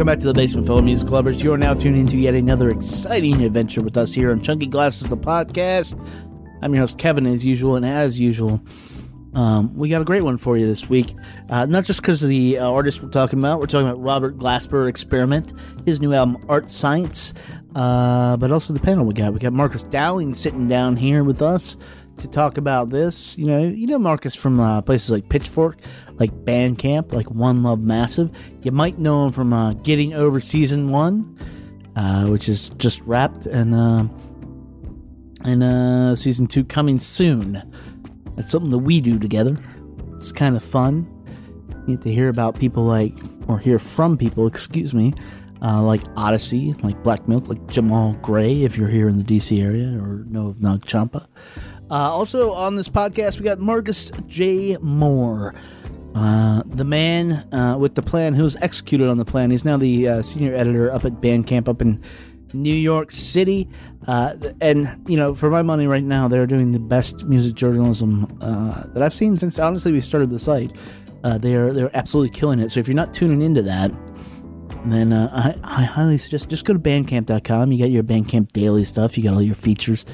[0.00, 1.42] welcome back to the Basement fellow Music Lovers.
[1.42, 5.10] You are now tuned into yet another exciting adventure with us here on Chunky Glasses,
[5.10, 5.92] the podcast.
[6.62, 8.62] I'm your host, Kevin, as usual, and as usual,
[9.34, 11.14] um, we got a great one for you this week.
[11.50, 14.38] Uh, not just because of the uh, artist we're talking about, we're talking about Robert
[14.38, 15.52] Glasper Experiment,
[15.84, 17.34] his new album, Art Science,
[17.74, 19.34] uh, but also the panel we got.
[19.34, 21.76] We got Marcus Dowling sitting down here with us
[22.20, 23.36] to talk about this.
[23.36, 25.78] You know, you know Marcus from uh, places like Pitchfork,
[26.14, 28.30] like Bandcamp, like One Love Massive.
[28.62, 31.38] You might know him from uh, Getting Over Season One,
[31.96, 34.04] uh, which is just wrapped, and uh,
[35.44, 37.62] and uh, season two coming soon.
[38.36, 39.58] That's something that we do together.
[40.18, 41.08] It's kind of fun.
[41.86, 43.14] You get to hear about people like,
[43.48, 45.14] or hear from people, excuse me,
[45.62, 49.62] uh, like Oddisee, like Black Milk, like Jamal Gray, if you're here in the DC
[49.62, 51.26] area or know of Nag Champa.
[51.90, 54.76] Uh, also on this podcast, we got Marcus J.
[54.80, 55.54] Moore,
[56.14, 59.50] uh, the man uh, with the plan who's executed on the plan.
[59.50, 62.00] He's now the uh, senior editor up at Bandcamp up in
[62.54, 63.68] New York City.
[64.06, 68.28] Uh, and, you know, for my money right now, they're doing the best music journalism
[68.40, 70.76] uh, that I've seen since, honestly, we started the site.
[71.40, 72.70] they're, they're absolutely killing it.
[72.70, 73.90] So if you're not tuning into that,
[74.86, 77.72] then I, I highly suggest just go to bandcamp.com.
[77.72, 80.06] You got your Bandcamp daily stuff, you got all your features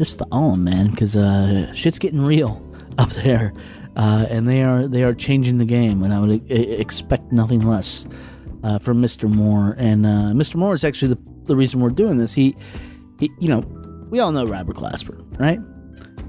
[0.00, 2.66] just follow them, man, because uh, shit's getting real
[2.98, 3.52] up there,
[3.96, 7.60] uh, and they are they are changing the game, and I would I- expect nothing
[7.60, 8.06] less
[8.64, 9.28] uh, from Mr.
[9.28, 9.76] Moore.
[9.76, 10.54] And uh, Mr.
[10.54, 12.32] Moore is actually the, the reason we're doing this.
[12.32, 12.56] He,
[13.18, 13.58] he, you know,
[14.08, 15.60] we all know Robert Glasper, right?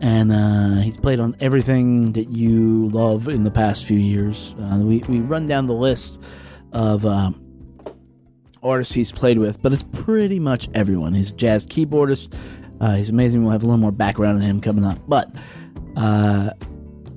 [0.02, 4.54] And uh, he's played on everything that you love in the past few years.
[4.60, 6.22] Uh, we we run down the list
[6.74, 7.06] of
[8.64, 11.14] artists he's played with, but it's pretty much everyone.
[11.14, 12.36] He's a jazz keyboardist.
[12.82, 13.44] Uh, he's amazing.
[13.44, 15.34] We'll have a little more background on him coming up, but
[15.96, 16.50] uh,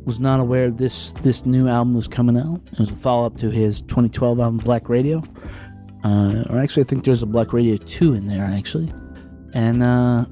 [0.05, 2.61] was not aware this this new album was coming out.
[2.73, 5.23] It was a follow up to his 2012 album Black Radio,
[6.05, 8.93] uh, or actually I think there's a Black Radio two in there actually.
[9.55, 10.27] And uh,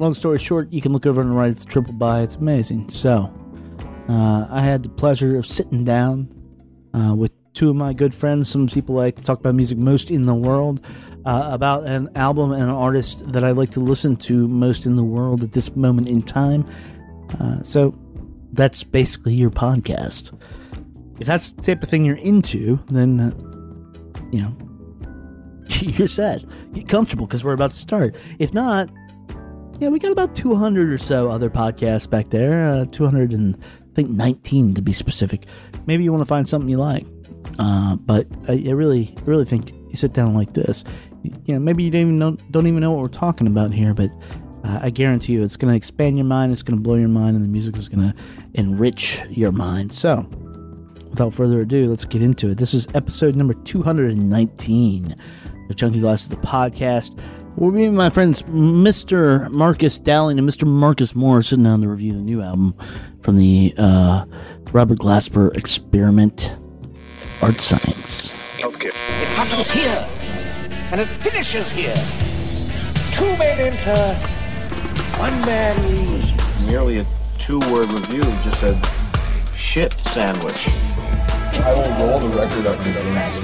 [0.00, 1.50] long story short, you can look over on the right.
[1.50, 2.22] It's triple by.
[2.22, 2.88] It's amazing.
[2.88, 3.30] So
[4.08, 6.32] uh, I had the pleasure of sitting down
[6.94, 8.50] uh, with two of my good friends.
[8.50, 10.84] Some people I like to talk about music most in the world
[11.24, 14.94] uh, about an album and an artist that I like to listen to most in
[14.94, 16.66] the world at this moment in time.
[17.40, 17.98] Uh, so
[18.52, 20.38] that's basically your podcast.
[21.18, 23.30] If that's the type of thing you're into, then, uh,
[24.30, 24.56] you know,
[25.68, 26.44] you're set.
[26.74, 28.16] Get comfortable because we're about to start.
[28.38, 28.90] If not,
[29.80, 32.70] yeah, we got about 200 or so other podcasts back there.
[32.70, 35.46] Uh, 200 and I think 19 to be specific.
[35.86, 37.06] Maybe you want to find something you like.
[37.58, 40.84] Uh, but I, I really, really think you sit down like this,
[41.22, 43.94] you know, maybe you don't even know, don't even know what we're talking about here,
[43.94, 44.10] but
[44.64, 47.08] uh, I guarantee you it's going to expand your mind, it's going to blow your
[47.08, 48.14] mind, and the music is going to
[48.54, 49.92] enrich your mind.
[49.92, 50.26] So,
[51.08, 52.58] without further ado, let's get into it.
[52.58, 55.16] This is episode number 219
[55.68, 57.20] the Chunky Glasses, the podcast.
[57.56, 59.50] We'll be my friends, Mr.
[59.50, 60.66] Marcus Dowling and Mr.
[60.66, 62.74] Marcus Moore, sitting down to review the new album
[63.22, 64.26] from the uh,
[64.72, 66.56] Robert Glasper Experiment
[67.42, 68.32] Art Science.
[68.64, 68.88] Okay.
[68.88, 70.08] It happens here
[70.90, 71.94] and it finishes here.
[73.12, 74.14] Two men enter,
[75.18, 76.66] one man leaves.
[76.66, 77.06] Merely a
[77.38, 78.80] two-word review just a
[79.56, 80.66] shit sandwich.
[80.66, 83.38] I will roll the record up and dance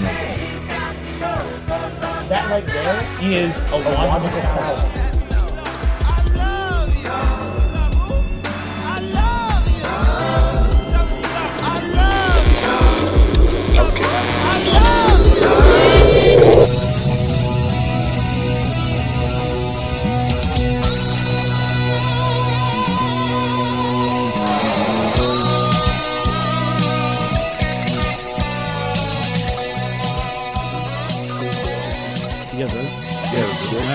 [2.29, 5.22] That right there is a logical fallacy.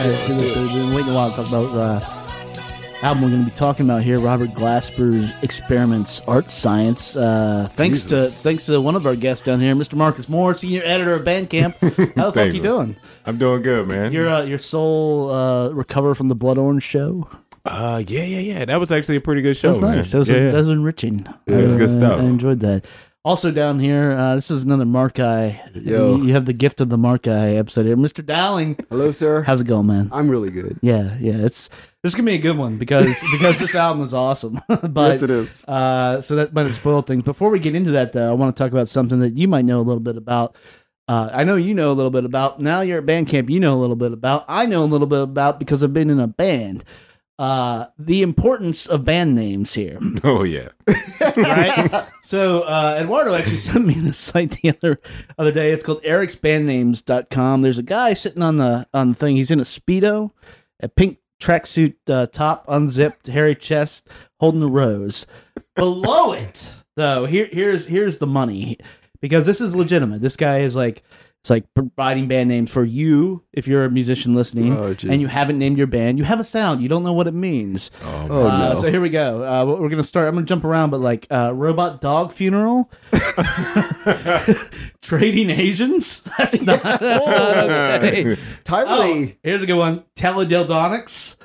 [0.06, 2.00] We've been waiting a while to talk about uh,
[3.02, 4.20] album we're going to be talking about here.
[4.20, 7.16] Robert Glasper's Experiments Art Science.
[7.16, 8.34] Uh, thanks Jesus.
[8.36, 9.96] to thanks to one of our guests down here, Mr.
[9.96, 11.74] Marcus Moore, senior editor of Bandcamp.
[12.16, 12.96] How the fuck you doing?
[13.26, 14.12] I'm doing good, man.
[14.14, 17.28] Your uh, your soul uh, recover from the Blood Orange show.
[17.66, 18.66] uh, yeah, yeah, yeah.
[18.66, 19.96] That was actually a pretty good show, That was man.
[19.96, 20.12] nice.
[20.12, 20.52] That was, yeah, yeah.
[20.52, 21.26] that was enriching.
[21.48, 22.22] Yeah, it was good Uh, stuff.
[22.22, 22.86] I enjoyed that.
[23.28, 25.62] Also down here, uh, this is another Mark Eye.
[25.76, 26.16] Yo.
[26.16, 28.26] You, have the gift of the Mark Eye episode here, Mr.
[28.26, 28.80] Dowling.
[28.90, 29.42] Hello, sir.
[29.42, 30.08] How's it going, man?
[30.14, 30.80] I'm really good.
[30.82, 31.34] Yeah, yeah.
[31.34, 31.70] It's
[32.04, 34.62] this gonna be a good one because because this album is awesome.
[34.68, 35.68] but yes, it is.
[35.68, 37.24] uh, so that might have spoiled things.
[37.24, 39.66] Before we get into that, though, I want to talk about something that you might
[39.66, 40.56] know a little bit about.
[41.10, 42.62] Uh, I know you know a little bit about.
[42.62, 43.50] Now you're at Bandcamp.
[43.50, 44.46] You know a little bit about.
[44.48, 46.86] I know a little bit about because I've been in a band.
[47.40, 50.00] Uh, the importance of band names here.
[50.24, 50.70] Oh yeah.
[51.38, 52.08] right?
[52.22, 55.00] so uh, Eduardo actually sent me the site the other
[55.38, 55.72] other day.
[55.72, 57.62] It's called ericsbandnames.com.
[57.62, 59.36] There's a guy sitting on the on the thing.
[59.36, 60.32] He's in a speedo,
[60.80, 64.08] a pink tracksuit uh, top, unzipped, hairy chest,
[64.40, 65.28] holding a rose.
[65.76, 68.78] Below it, though, here here's here's the money
[69.22, 70.22] because this is legitimate.
[70.22, 71.04] This guy is like
[71.42, 75.28] it's like providing band names for you if you're a musician listening Oh, and you
[75.28, 76.18] haven't named your band.
[76.18, 76.82] You have a sound.
[76.82, 77.90] You don't know what it means.
[78.04, 78.76] Oh, Uh, no.
[78.82, 79.44] So here we go.
[79.44, 80.28] Uh, we're gonna start.
[80.28, 82.92] I'm gonna jump around, but like uh, robot dog funeral,
[85.02, 86.22] trading Asians.
[86.38, 86.82] That's not.
[86.82, 88.38] That's not okay.
[88.64, 89.32] Timely.
[89.34, 90.04] Oh, here's a good one.
[90.16, 91.38] Teledildonics.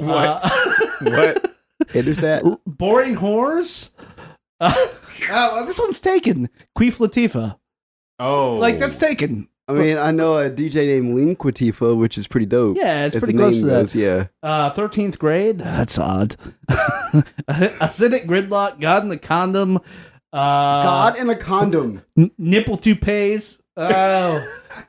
[0.00, 0.40] What?
[0.42, 1.56] Uh, what?
[1.92, 2.42] There's that.
[2.66, 3.90] boring whores.
[4.60, 4.74] Uh,
[5.30, 6.48] oh, this one's taken.
[6.76, 7.58] Queef Latifah.
[8.18, 9.48] Oh, Like that's taken.
[9.68, 12.76] I mean, I know a DJ named Lean Quatifa, which is pretty dope.
[12.76, 13.80] Yeah, it's pretty close to that.
[13.80, 14.26] goes, Yeah.
[14.40, 15.58] Uh, 13th grade.
[15.58, 16.36] That's odd.
[17.48, 18.80] Acidic gridlock.
[18.80, 19.78] God in the condom.
[20.32, 22.02] Uh, God in a condom.
[22.16, 23.60] N- nipple toupees.
[23.76, 24.46] Oh.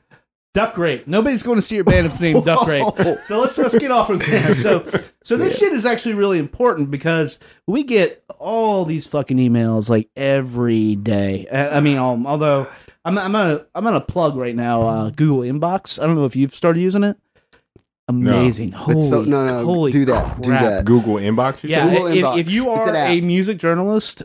[0.58, 1.06] Duck rape.
[1.06, 2.84] Nobody's going to see your band if it's named Duck rape.
[3.26, 4.54] So let's let's get off from there.
[4.64, 4.84] So
[5.22, 7.38] so this shit is actually really important because
[7.68, 11.46] we get all these fucking emails like every day.
[11.52, 12.66] I, I mean, um, although
[13.04, 16.02] I'm I'm gonna I'm gonna plug right now uh, Google Inbox.
[16.02, 17.16] I don't know if you've started using it.
[18.08, 18.72] Amazing.
[18.72, 20.62] Holy, so- no, no, holy do that, do crap.
[20.62, 20.84] that.
[20.86, 21.62] Google inbox.
[21.62, 21.92] You Yeah, said?
[21.92, 22.38] Google if, Inbox.
[22.38, 23.10] if you It's are an app.
[23.10, 24.22] a music journalist,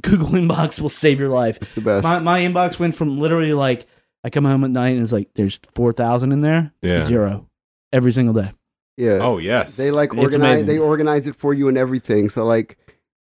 [0.00, 1.58] Google Inbox will save your life.
[1.60, 2.04] It's the best.
[2.04, 3.86] My, my inbox went from literally like
[4.24, 7.04] I come home at night and it's like there's four thousand in there, Yeah.
[7.04, 7.48] zero
[7.92, 8.50] every single day.
[8.96, 9.18] yeah.
[9.20, 9.76] Oh yes.
[9.76, 10.64] They like organize.
[10.64, 12.28] They organize it for you and everything.
[12.30, 12.78] So like,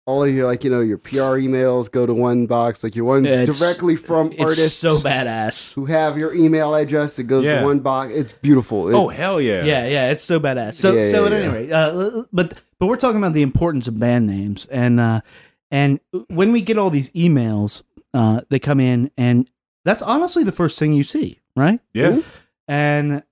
[0.07, 2.83] all of your like you know your PR emails go to one box.
[2.83, 5.73] Like your ones It's- directly from It's artists so badass.
[5.73, 7.19] who have your email address.
[7.19, 7.59] It goes Yeah.
[7.59, 8.11] to one box.
[8.15, 8.87] It's beautiful.
[8.89, 9.63] It- Oh hell yeah.
[9.65, 10.75] Yeah, yeah, it's so badass.
[10.75, 13.87] So Yeah, so yeah, at any rate, uh, but but we're talking about the importance
[13.87, 15.21] of band names and uh,
[15.69, 15.99] and
[16.29, 17.83] when we get all these emails,
[18.13, 19.49] uh, they come in and
[19.87, 21.79] that's honestly the first thing you see, right?
[21.93, 22.21] Yeah.
[22.67, 23.23] And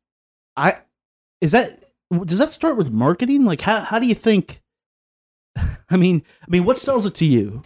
[0.56, 0.78] I
[1.42, 1.84] is that
[2.24, 3.44] does that start with marketing?
[3.46, 4.62] Like how how do you think?
[5.90, 7.64] I mean, I mean, what sells it to you,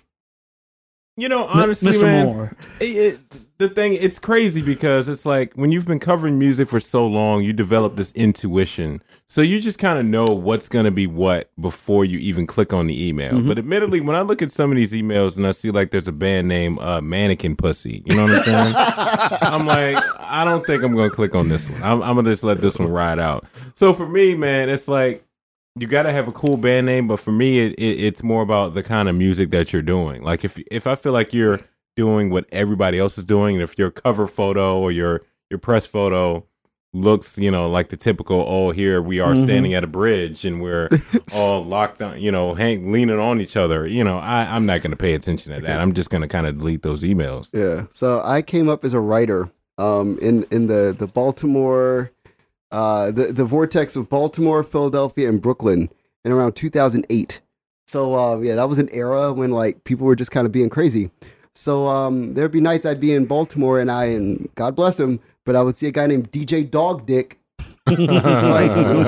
[1.18, 2.02] You know, M- honestly, Mr.
[2.02, 2.58] man, Moore?
[2.80, 2.86] it,
[3.30, 7.06] it- the thing it's crazy because it's like when you've been covering music for so
[7.06, 9.04] long, you develop this intuition.
[9.28, 12.72] So you just kind of know what's going to be what before you even click
[12.72, 13.34] on the email.
[13.34, 13.50] Mm-hmm.
[13.50, 16.08] But admittedly, when I look at some of these emails and I see like there's
[16.08, 18.74] a band name uh, Mannequin Pussy, you know what I'm saying?
[19.42, 21.84] I'm like, I don't think I'm going to click on this one.
[21.84, 23.46] I'm, I'm going to just let this one ride out.
[23.76, 25.26] So for me, man, it's like
[25.76, 28.42] you got to have a cool band name, but for me, it, it, it's more
[28.42, 30.24] about the kind of music that you're doing.
[30.24, 31.60] Like if if I feel like you're
[32.00, 35.86] doing what everybody else is doing, and if your cover photo or your your press
[35.86, 36.46] photo
[36.94, 39.44] looks, you know, like the typical, oh, here we are Mhm.
[39.44, 40.90] standing at a bridge and we're
[41.36, 43.86] all locked on, you know, hang leaning on each other.
[43.86, 45.80] You know, I, I'm not going to pay attention to that.
[45.80, 47.50] I'm just going to kind of delete those emails.
[47.54, 47.86] Yeah.
[47.92, 52.12] So I came up as a writer um, in in the the Baltimore,
[52.72, 55.90] uh, the the vortex of Baltimore, Philadelphia, and Brooklyn
[56.26, 57.40] in around 2008.
[57.88, 60.70] So um, yeah, that was an era when like people were just kind of being
[60.70, 61.12] crazy.
[61.60, 65.20] So um, there'd be nights I'd be in Baltimore and I and God bless him,
[65.44, 67.38] but I would see a guy named DJ Dog Dick,
[67.86, 67.98] like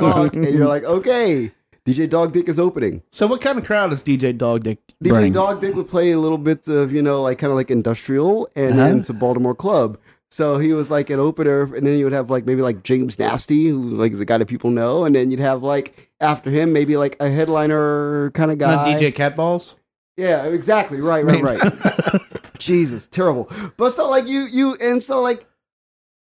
[0.01, 1.49] dog, and you're like, okay,
[1.85, 3.03] DJ Dog Dick is opening.
[3.09, 5.31] So what kind of crowd is DJ Dog Dick DJ bring?
[5.31, 8.49] Dog Dick would play a little bit of, you know, like kind of like industrial
[8.57, 8.85] and Uh-huh.
[8.87, 9.97] then some Baltimore club.
[10.29, 13.17] So he was like an opener, and then you would have like maybe like James
[13.17, 16.49] Nasty, who like is a guy that people know, and then you'd have like after
[16.49, 18.75] him maybe like a headliner kind of guy.
[18.75, 19.75] Not DJ Catballs.
[20.17, 20.99] Yeah, exactly.
[20.99, 21.59] Right, right, Right.
[22.61, 22.75] right.
[22.75, 23.49] Jesus, terrible.
[23.77, 25.45] But so like you, you, and so like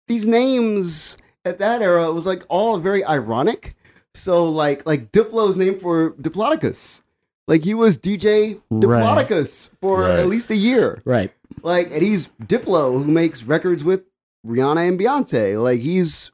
[0.08, 3.76] these names at that era it was like all very ironic.
[4.16, 7.02] So like like Diplo's name for Diplodocus.
[7.48, 8.82] Like he was DJ Right.
[8.82, 10.20] Diplodocus for Right.
[10.20, 11.02] at least a year.
[11.06, 11.32] Right.
[11.62, 14.04] Like and he's Diplo who makes records with
[14.46, 15.62] Rihanna and Beyonce.
[15.62, 16.32] Like he's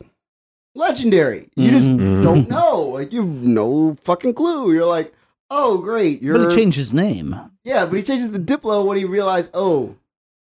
[0.74, 1.50] legendary.
[1.56, 2.22] You just Mhm.
[2.22, 2.82] don't know.
[2.82, 4.74] Like you've no fucking clue.
[4.74, 5.14] You're like,
[5.50, 7.36] oh great, you're But he changed his name.
[7.66, 9.98] Yeah, but he changes the Diplo when he realized, oh,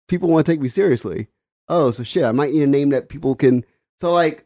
[0.09, 1.29] people want to take me seriously.
[1.69, 3.65] Oh, so shit, I might need a name that people can.
[4.01, 4.45] So like,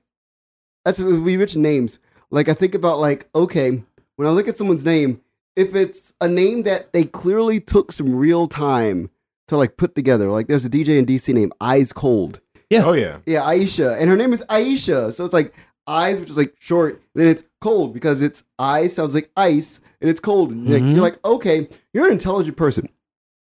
[0.84, 1.98] that's we mentioned names.
[2.30, 3.82] Like I think about like, okay,
[4.16, 5.20] when I look at someone's name,
[5.56, 9.10] if it's a name that they clearly took some real time
[9.48, 12.40] to like put together, like there's a DJ in DC named Eyes Cold.
[12.70, 12.84] Yeah.
[12.84, 13.18] Oh yeah.
[13.26, 15.12] Yeah, Aisha, and her name is Aisha.
[15.12, 15.52] So it's like
[15.88, 17.02] eyes, which is like short.
[17.14, 20.50] Then it's cold because it's eyes sounds like ice, and it's cold.
[20.52, 20.92] And like, Mhm.
[20.94, 22.88] you're like, okay, you're an intelligent person.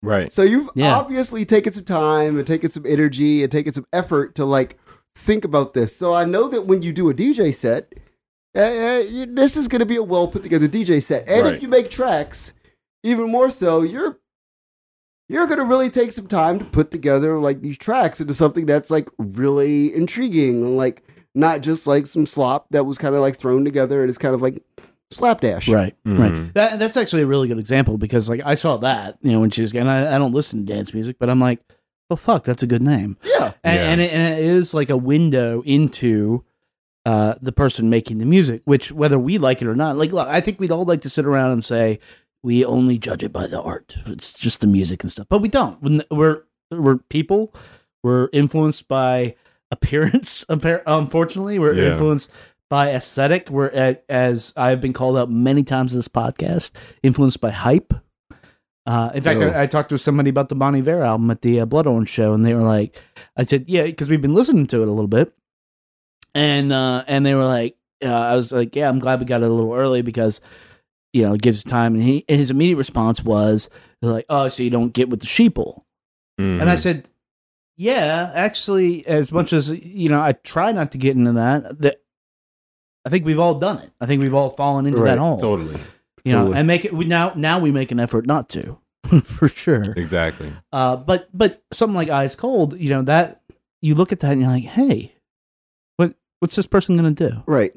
[0.02, 0.32] Right.
[0.32, 0.96] So you've Yeah.
[0.96, 4.78] obviously taken some time and taken some energy and taken some effort to like
[5.16, 5.96] think about this.
[5.96, 7.94] So I know that when you do a DJ set,
[8.56, 11.28] uh, uh, this is going to be a well put together DJ set.
[11.28, 11.54] And Right.
[11.56, 12.54] if you make tracks,
[13.04, 14.18] even more so, you're
[15.32, 18.66] you're going to really take some time to put together like these tracks into something
[18.66, 21.04] that's like really intriguing, like
[21.36, 24.34] not just like some slop that was kind of like thrown together and it's kind
[24.34, 24.64] of like
[25.12, 25.68] slapdash.
[25.70, 26.20] Right, Mhm.
[26.20, 26.54] right.
[26.54, 29.50] That, that's actually a really good example because like I saw that you know when
[29.50, 31.60] she was and I, I don't listen to dance music, but I'm like,
[32.10, 33.54] oh fuck, that's a good name, Yeah.
[33.64, 33.90] and, Yeah.
[33.92, 36.44] and, it, and it is like a window into
[37.06, 40.28] uh, the person making the music, which whether we like it or not, like look,
[40.28, 42.00] I think we'd all like to sit around and say
[42.44, 43.98] we only judge it by the art.
[44.06, 45.78] It's just the music and stuff, but we don't.
[46.12, 47.54] We're we're people.
[48.04, 49.36] We're influenced by
[49.72, 50.46] appearance.
[50.50, 51.92] appar- Unfortunately, we're Yeah.
[51.94, 52.30] influenced
[52.70, 53.50] by aesthetic.
[53.50, 56.72] We're at, as I've been called out many times in this podcast,
[57.04, 57.94] influenced by hype.
[58.86, 59.50] Uh, in fact, Oh.
[59.50, 62.10] I, I talked to somebody about the Bon Iver album at the uh, Blood Orange
[62.10, 63.00] show, and they were like,
[63.38, 65.32] "I said, yeah, because we've been listening to it a little bit,"
[66.34, 69.42] and uh, and they were like, uh, "I was like, yeah, I'm glad we got
[69.44, 70.42] it a little early because
[71.14, 73.70] you know it gives time." And he and his immediate response was
[74.02, 75.84] like, "Oh, so you don't get with the sheeple?"
[76.40, 76.62] Mhm.
[76.62, 77.08] And I said,
[77.78, 81.80] "Yeah, actually, as much as you know, I try not to get into that.
[81.82, 82.02] That
[83.10, 83.92] I think we've all done it.
[84.00, 85.40] I think we've all fallen into Right, that hole.
[85.40, 85.80] totally,
[86.24, 86.58] You know, totally.
[86.60, 88.78] and make it we now now we make an effort not to,
[89.24, 89.94] for sure.
[89.98, 90.54] exactly.
[90.72, 93.42] Uh, but but something like Eyes Cold, you know that
[93.82, 95.14] you look at that and you're like, hey,
[95.98, 97.42] what what's this person gonna do?
[97.48, 97.74] Right.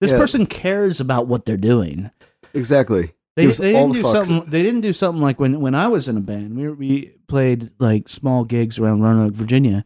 [0.00, 0.18] This Yeah.
[0.18, 2.10] person cares about what they're doing.
[2.54, 3.14] Exactly.
[3.34, 4.24] They, they didn't the do fucks.
[4.26, 4.50] something.
[4.50, 6.56] They didn't do something like when when I was in a band.
[6.56, 9.84] We were, we played like small gigs around Roanoke, Virginia,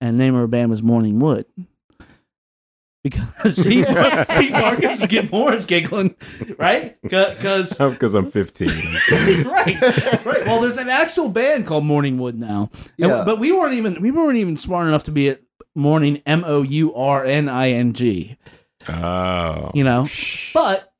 [0.00, 1.46] and the name of our band was Morning Wood.
[3.02, 6.14] Because see, see Marcus is getting horns giggling,
[6.58, 7.00] right?
[7.02, 8.68] Because Because I'm 15.
[9.46, 9.80] right,
[10.26, 10.46] right.
[10.46, 13.22] Well, there's an actual band called Morning Wood now, And- Yeah.
[13.24, 15.40] but we weren't even we weren't even smart enough to be at
[15.74, 18.36] Morning M O U R N I N G.
[18.88, 20.06] oh, You know,
[20.54, 20.92] but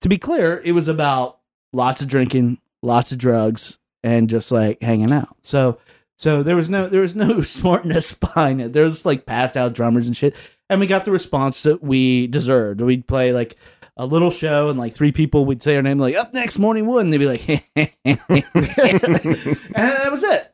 [0.00, 1.38] to be clear, it was about
[1.72, 5.36] lots of drinking, lots of drugs, and just like hanging out.
[5.42, 5.78] So,
[6.18, 8.72] so there was no there was no smartness behind it.
[8.72, 10.34] There was like passed out drummers and shit,
[10.70, 12.80] and we got the response that we deserved.
[12.80, 13.56] We'd play like
[13.96, 16.86] a little show, and like three people would say our name, like up next, Morning
[16.86, 17.48] Wood, and they'd be like,
[18.04, 18.18] and
[19.74, 20.50] that was it.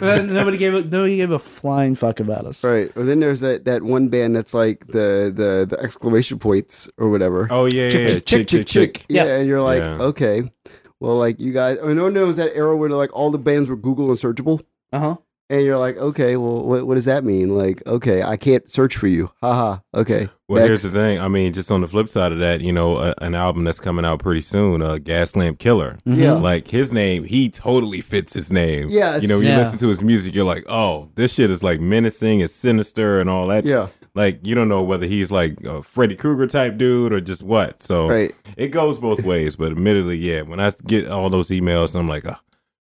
[0.00, 2.62] And nobody gave a nobody gave a flying fuck about us.
[2.62, 2.92] Right.
[2.94, 7.10] Or then there's that, that one band that's like the, the, the exclamation points or
[7.10, 7.48] whatever.
[7.50, 8.18] oh yeah, yeah, yeah.
[8.20, 9.04] chick, chick, chick.
[9.08, 9.24] Yeah.
[9.24, 9.36] Yeah.
[9.38, 9.98] And you're like, Yeah.
[10.00, 10.52] okay.
[11.00, 13.68] Well, like you guys, I know there was that era where like all the bands
[13.68, 14.60] were Google and searchable.
[14.92, 15.16] Uh huh.
[15.50, 17.56] And you're like, okay, well, what, what does that mean?
[17.56, 19.30] Like, okay, I can't search for you.
[19.40, 19.78] Haha.
[19.94, 20.28] Okay.
[20.46, 20.68] Well, Next.
[20.68, 21.18] here's the thing.
[21.18, 23.80] I mean, just on the flip side of that, you know, a, an album that's
[23.80, 25.98] coming out pretty soon, uh, Gaslamp Killer.
[26.04, 26.32] Yeah.
[26.32, 28.90] Like his name, he totally fits his name.
[28.90, 29.22] Yes.
[29.22, 29.56] You know, you Yeah.
[29.58, 33.30] listen to his music, you're like, oh, this shit is like menacing, it's sinister, and
[33.30, 33.64] all that.
[33.64, 33.88] Yeah.
[34.14, 37.80] Like you don't know whether he's like a Freddy Krueger type dude or just what.
[37.82, 38.34] So Right.
[38.58, 39.56] it goes both ways.
[39.56, 42.34] But admittedly, yeah, when I get all those emails, I'm like, oh,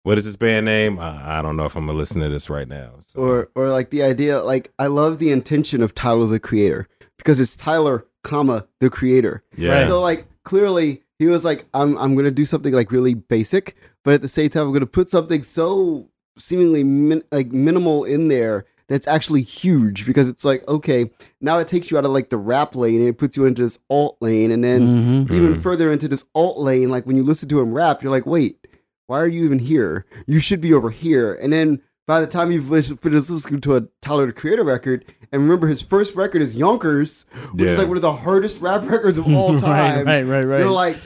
[0.04, 0.98] what is this band name?
[1.00, 2.92] I, I don't know if I'm gonna listen to this right now.
[3.06, 6.86] So, Or, or like the idea, like, I love the intention of Tyler the Creator
[7.18, 9.42] because it's Tyler, comma, the Creator.
[9.56, 13.76] yeah, So like clearly he was like, I'm I'm gonna do something like really basic,
[14.04, 16.08] but at the same time I'm gonna put something so
[16.38, 21.68] seemingly min- like minimal in there that's actually huge because it's like okay now it
[21.68, 24.16] takes you out of like the rap lane and it puts you into this alt
[24.20, 24.82] lane and then
[25.26, 25.32] Mm-hmm.
[25.32, 25.62] even Mhm.
[25.62, 28.66] further into this alt lane like when you listen to him rap you're like wait
[29.06, 32.52] why are you even here you should be over here and then by the time
[32.52, 36.42] you've listened, finished listening to a Tyler the Creator record, and remember his first record
[36.42, 37.72] is Yonkers, which Yeah.
[37.72, 40.04] is like one of the hardest rap records of all time.
[40.06, 40.60] right, right, right.
[40.60, 40.98] You're like,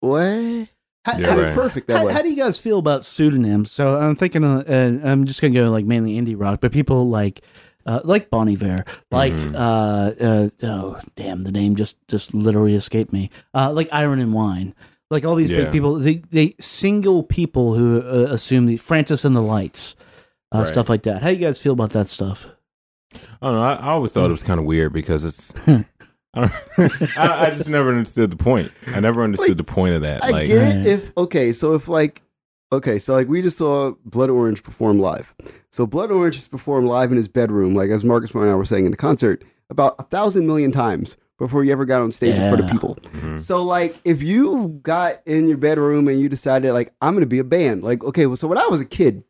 [0.00, 0.22] what?
[0.22, 1.54] How- Yeah, how- It's right.
[1.54, 2.12] perfect that How, way.
[2.14, 3.70] how do you guys feel about pseudonyms?
[3.70, 7.08] So I'm thinking, uh, uh, I'm just gonna go like mainly indie rock, but people
[7.08, 7.42] like,
[7.84, 9.54] uh, like Bon Iver, like, Mhm.
[9.54, 13.30] uh, uh, oh damn, the name just just literally escaped me.
[13.54, 14.74] Uh, like Iron and Wine,
[15.10, 15.64] like all these Yeah.
[15.64, 19.96] big people, they they single people who uh, assume the Francis and the Lights,
[20.54, 20.66] uh, Right.
[20.66, 21.22] stuff like that.
[21.22, 22.46] How do you guys feel about that stuff?
[23.14, 23.62] I don't know.
[23.62, 25.54] I, I always thought it was kind of weird because it's.
[25.66, 26.52] I, don't,
[27.16, 28.70] I, I just never understood the point.
[28.88, 30.22] I never understood Like, the point of that.
[30.22, 32.20] I like, get it if okay, so if like
[32.72, 35.34] okay, so like we just saw Blood Orange perform live.
[35.72, 38.64] So Blood Orange has performed live in his bedroom, like as Marcus and I were
[38.66, 42.34] saying in the concert, about a thousand million times before you ever got on stage
[42.34, 42.72] in front of Yeah.
[42.72, 42.98] people.
[43.12, 43.40] Mhm.
[43.40, 47.38] So like if you got in your bedroom and you decided like I'm gonna be
[47.38, 49.22] a band, like okay, well so when I was a kid,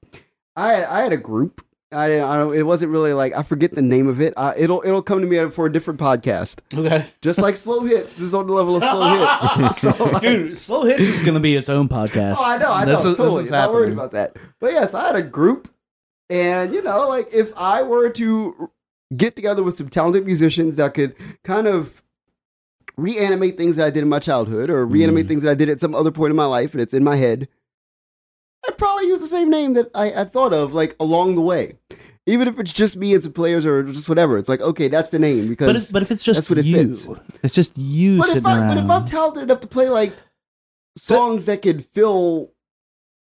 [0.56, 1.62] I I had a group.
[1.92, 4.34] I, I don't, it wasn't really like I forget the name of it.
[4.36, 6.56] Uh, it'll it'll come to me for a different podcast.
[6.76, 8.12] Okay, Just like slow hits.
[8.14, 9.78] This is on the level of slow hits.
[9.80, 12.36] so, like- dude, Slow Hits is gonna be its own podcast.
[12.40, 13.44] Oh, I know, I know, This is- this totally.
[13.44, 14.36] is Not worried about that.
[14.60, 15.72] But yes, I had a group,
[16.28, 18.70] and you know, like if I were to
[19.14, 22.02] get together with some talented musicians that could kind of
[22.96, 25.28] reanimate things that I did in my childhood or reanimate mm.
[25.28, 27.16] things that I did at some other point in my life and it's in my
[27.16, 27.48] head,
[28.66, 31.78] I'd probably use the same name that I, I thought of like along the way.
[32.28, 34.36] Even if it's just me and some players or just whatever.
[34.36, 36.58] It's like, okay, that's the name because But if, but if it's just that's what
[36.58, 37.08] it you, fits.
[37.44, 38.68] it's just you But if, I, around.
[38.68, 40.12] but if I'm talented enough to play like
[40.98, 42.52] songs that could fill,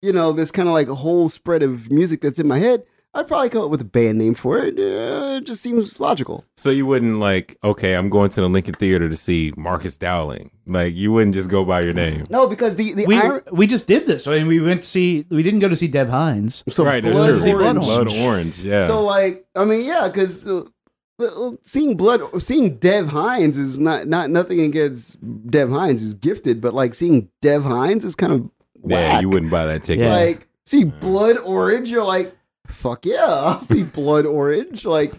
[0.01, 2.83] you know, this kind of like a whole spread of music that's in my head,
[3.15, 4.79] I'd probably come up with a band name for it.
[4.79, 6.45] Uh, it just seems logical.
[6.57, 10.49] So you wouldn't like, okay, I'm going to the Lincoln Theater to see Marcus Dowling.
[10.65, 12.25] Like you wouldn't just go by your name.
[12.29, 14.25] No, because the the we iron- we just did this.
[14.25, 15.25] I mean, we went to see.
[15.29, 16.63] We didn't go to see Dev Hynes.
[16.73, 17.53] so right, that's blood true.
[17.53, 17.79] orange.
[17.79, 18.87] Blood Blood orange, yeah.
[18.87, 20.63] So like, I mean, yeah, because uh,
[21.19, 25.17] uh, seeing blood, seeing Dev Hynes is not not nothing against
[25.47, 28.49] Dev Hynes is gifted, but like seeing Dev Hynes is kind of
[28.85, 30.05] yeah, you wouldn't buy that ticket.
[30.05, 30.11] Yeah.
[30.11, 32.35] like see blood orange you're like
[32.67, 35.13] fuck yeah i'll see blood orange like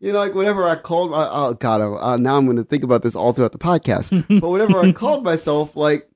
[0.00, 3.02] you know like whenever i called my oh god uh, now i'm gonna think about
[3.02, 6.08] this all throughout the podcast but whenever i called myself like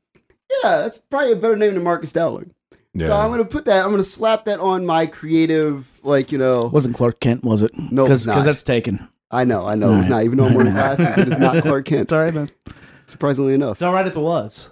[0.63, 2.53] yeah that's probably a better name than marcus dowling
[2.95, 3.07] yeah.
[3.07, 6.63] so i'm gonna put that i'm gonna slap that on my creative like you know
[6.73, 7.45] Wasn't Clark Kent?
[7.45, 7.71] Was it?
[7.77, 9.09] No, it's because that's taken.
[9.31, 11.63] i know i know it's All not even though i'm wearing glasses it is not
[11.63, 12.51] clark kent Sorry, man.
[13.07, 14.71] surprisingly enough It's all right if it was.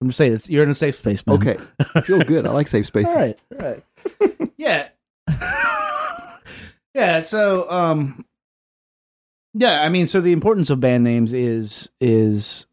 [0.00, 1.36] I'm just saying, it's, you're in a safe space, man.
[1.36, 1.58] okay
[1.94, 3.38] I feel good i like safe spaces All right.
[3.60, 4.50] All right.
[4.56, 4.88] yeah.
[6.94, 7.20] Yeah.
[7.20, 8.24] So, um,
[9.54, 9.82] yeah.
[9.82, 12.66] I mean, so the importance of band names is is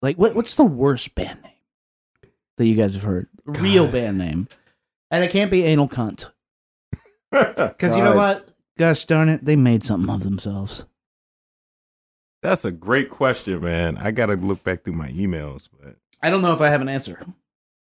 [0.00, 3.28] like what what's the worst band name that you guys have heard?
[3.44, 4.48] Real band name,
[5.10, 6.30] and it can't be anal cunt
[7.30, 8.48] because you know what?
[8.78, 10.86] Gosh darn it, they made something of themselves.
[12.42, 13.96] That's a great question, man.
[13.98, 16.88] I gotta look back through my emails, but I don't know if I have an
[16.88, 17.24] answer.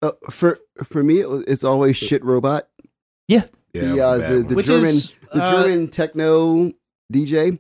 [0.03, 2.69] Uh, for for me it's always shit robot
[3.29, 3.45] yeah,
[3.81, 6.73] the, that was a uh, the, the German is, the uh, German techno
[7.13, 7.59] DJ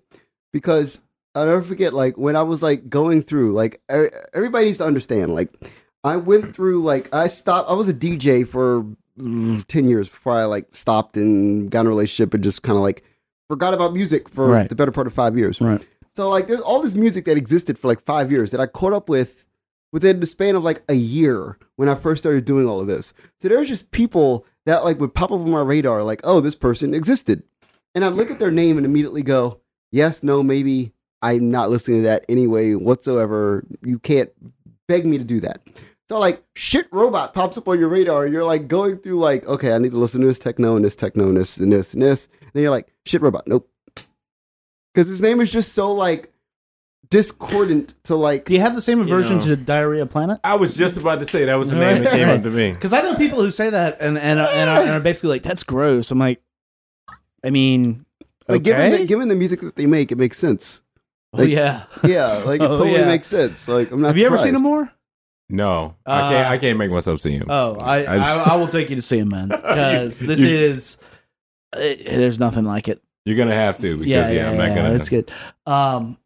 [0.53, 1.01] because
[1.35, 3.81] I'll never forget like when I was like going through like
[4.35, 5.53] everybody needs to understand like
[6.05, 8.87] I went through like I stopped I was a DJ for
[9.19, 12.77] mm, 10 years before I like stopped and got in a relationship and just kind
[12.77, 13.03] of like
[13.49, 14.69] forgot about music for Right.
[14.69, 15.61] the better part of 5 years.
[15.61, 15.85] Right.
[16.15, 18.93] So like there's all this music that existed for like 5 years that I caught
[18.93, 19.45] up with
[19.93, 23.13] within the span of like a year when I first started doing all of this.
[23.41, 26.55] So there's just people that like would pop up on my radar like, "Oh, this
[26.55, 27.43] person existed."
[27.95, 32.01] And I look at their name and immediately go, "Yes, no, maybe I'm not listening
[32.01, 33.65] to that anyway whatsoever.
[33.83, 34.31] You can't
[34.87, 35.61] beg me to do that."
[36.09, 39.73] So like shit robot pops up on your radar you're like going through like, "Okay,
[39.73, 42.03] I need to listen to this techno and this techno and this and this and
[42.03, 43.69] this." And then you're like, "Shit robot, nope."
[44.95, 46.33] Cuz his name is just so like
[47.11, 49.45] discordant to like Do you have the same aversion know.
[49.47, 50.41] to Diarrhea Planet?
[50.45, 52.73] I was just about to say that was the name that came up to me.
[52.75, 55.31] Because I know people who say that and and are, and, are, and are basically
[55.31, 56.41] like, "That's gross." I'm like,
[57.45, 58.05] I mean,
[58.49, 60.83] Like given the, given the music that they make, it makes sense.
[61.33, 63.07] oh yeah, Yeah, like it Oh, totally yeah.
[63.07, 63.69] makes sense.
[63.69, 64.09] Like I'm not.
[64.09, 64.65] Have you ever seen surprised.
[64.65, 64.93] him more?
[65.49, 66.47] No, I can't.
[66.47, 67.47] Uh, I can't make myself see him.
[67.49, 69.49] Oh, I I just- I, I will take you to see him, man.
[69.51, 70.97] Because this you- is
[71.73, 73.01] uh, there's nothing like it.
[73.25, 74.95] You're gonna have to because Yeah, yeah, yeah, I'm not gonna.
[74.95, 75.31] It's good.
[75.67, 76.17] Um,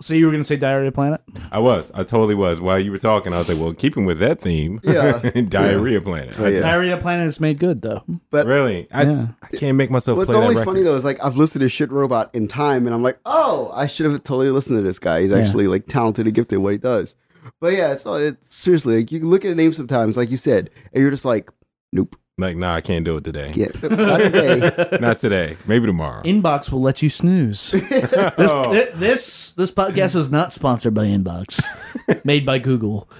[0.00, 1.20] so you were gonna say Diarrhea Planet?
[1.50, 1.90] I was.
[1.92, 2.60] I totally was.
[2.60, 4.80] While you were talking, I was like, well, keeping with that theme.
[4.84, 5.18] Yeah.
[5.48, 6.34] diarrhea planet.
[6.38, 6.60] Oh, I yeah.
[6.60, 8.04] Diarrhea Planet is made good though.
[8.30, 9.24] But Really, I, Yeah.
[9.42, 11.68] I can't make myself what's play only that funny though is like I've listened to
[11.68, 14.98] Shit Robot in time, and I'm like, oh, I should have totally listened to this
[14.98, 15.22] guy.
[15.22, 15.38] He's Yeah.
[15.38, 17.14] actually like talented and gifted at what he does.
[17.60, 20.36] But yeah, it's, all it's seriously like you look at a name sometimes, like you
[20.36, 21.50] said, and you're just like,
[21.92, 23.52] nope, Like, nah, I can't do it today.
[23.56, 24.98] yeah, not today.
[25.00, 25.56] Not today.
[25.66, 26.22] Maybe tomorrow.
[26.22, 27.72] Inbox will let you snooze.
[27.72, 28.12] this,
[28.52, 28.72] Oh.
[28.72, 31.60] thi- this this podcast is not sponsored by Inbox,
[32.24, 33.10] made by Google.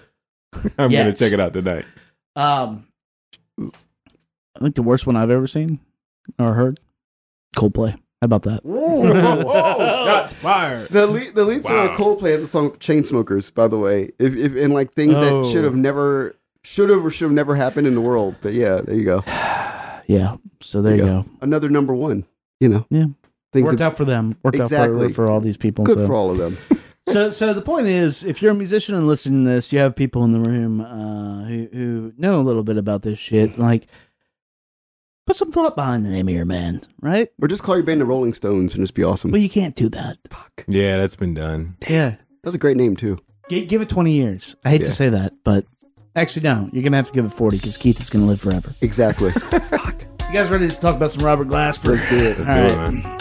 [0.79, 1.85] I'm gonna check it out tonight.
[2.37, 2.87] Um,
[3.61, 5.81] I think the worst one I've ever seen
[6.39, 6.79] or heard,
[7.57, 7.93] Coldplay.
[8.21, 8.65] How about that?
[8.65, 9.43] Whoa.
[10.07, 10.89] Shots fired.
[10.91, 11.91] The lead, the lead singer Wow.
[11.93, 14.11] of Coldplay has a song with Chainsmokers, by the way.
[14.19, 15.43] If, if and like things Oh.
[15.43, 18.37] that should have never, should have or should have never happened in the world.
[18.41, 19.23] But yeah, there you go.
[20.07, 20.37] Yeah.
[20.63, 21.27] So there you There go.
[21.43, 22.25] Another number one.
[22.61, 22.87] You know.
[22.89, 23.05] Yeah.
[23.53, 24.39] Things Worked that, out for them.
[24.43, 25.09] Worked out Exactly.
[25.09, 25.85] for, for all these people.
[25.85, 26.07] good so.
[26.07, 26.57] for all of them.
[27.09, 29.95] so so the point is if you're a musician and listening to this you have
[29.97, 33.87] people in the room uh, who who know a little bit about this shit like
[35.27, 38.01] put some thought behind the name of your band right Or just call your band
[38.01, 39.31] the Rolling Stones and just be awesome.
[39.31, 40.65] but you can't do that Fuck.
[40.67, 41.77] Yeah, that's been done.
[41.89, 43.19] yeah That's a great name too.
[43.51, 44.87] G- give it 20 years i hate Yeah.
[44.89, 45.65] to say that but
[46.19, 48.75] actually no you're gonna have to give it 40 because keith is gonna live forever
[48.81, 49.33] Exactly.
[49.53, 52.39] you guys ready to talk about some robert glasper Let's do it.
[52.39, 52.89] Let's All do right.
[52.89, 53.19] it, man.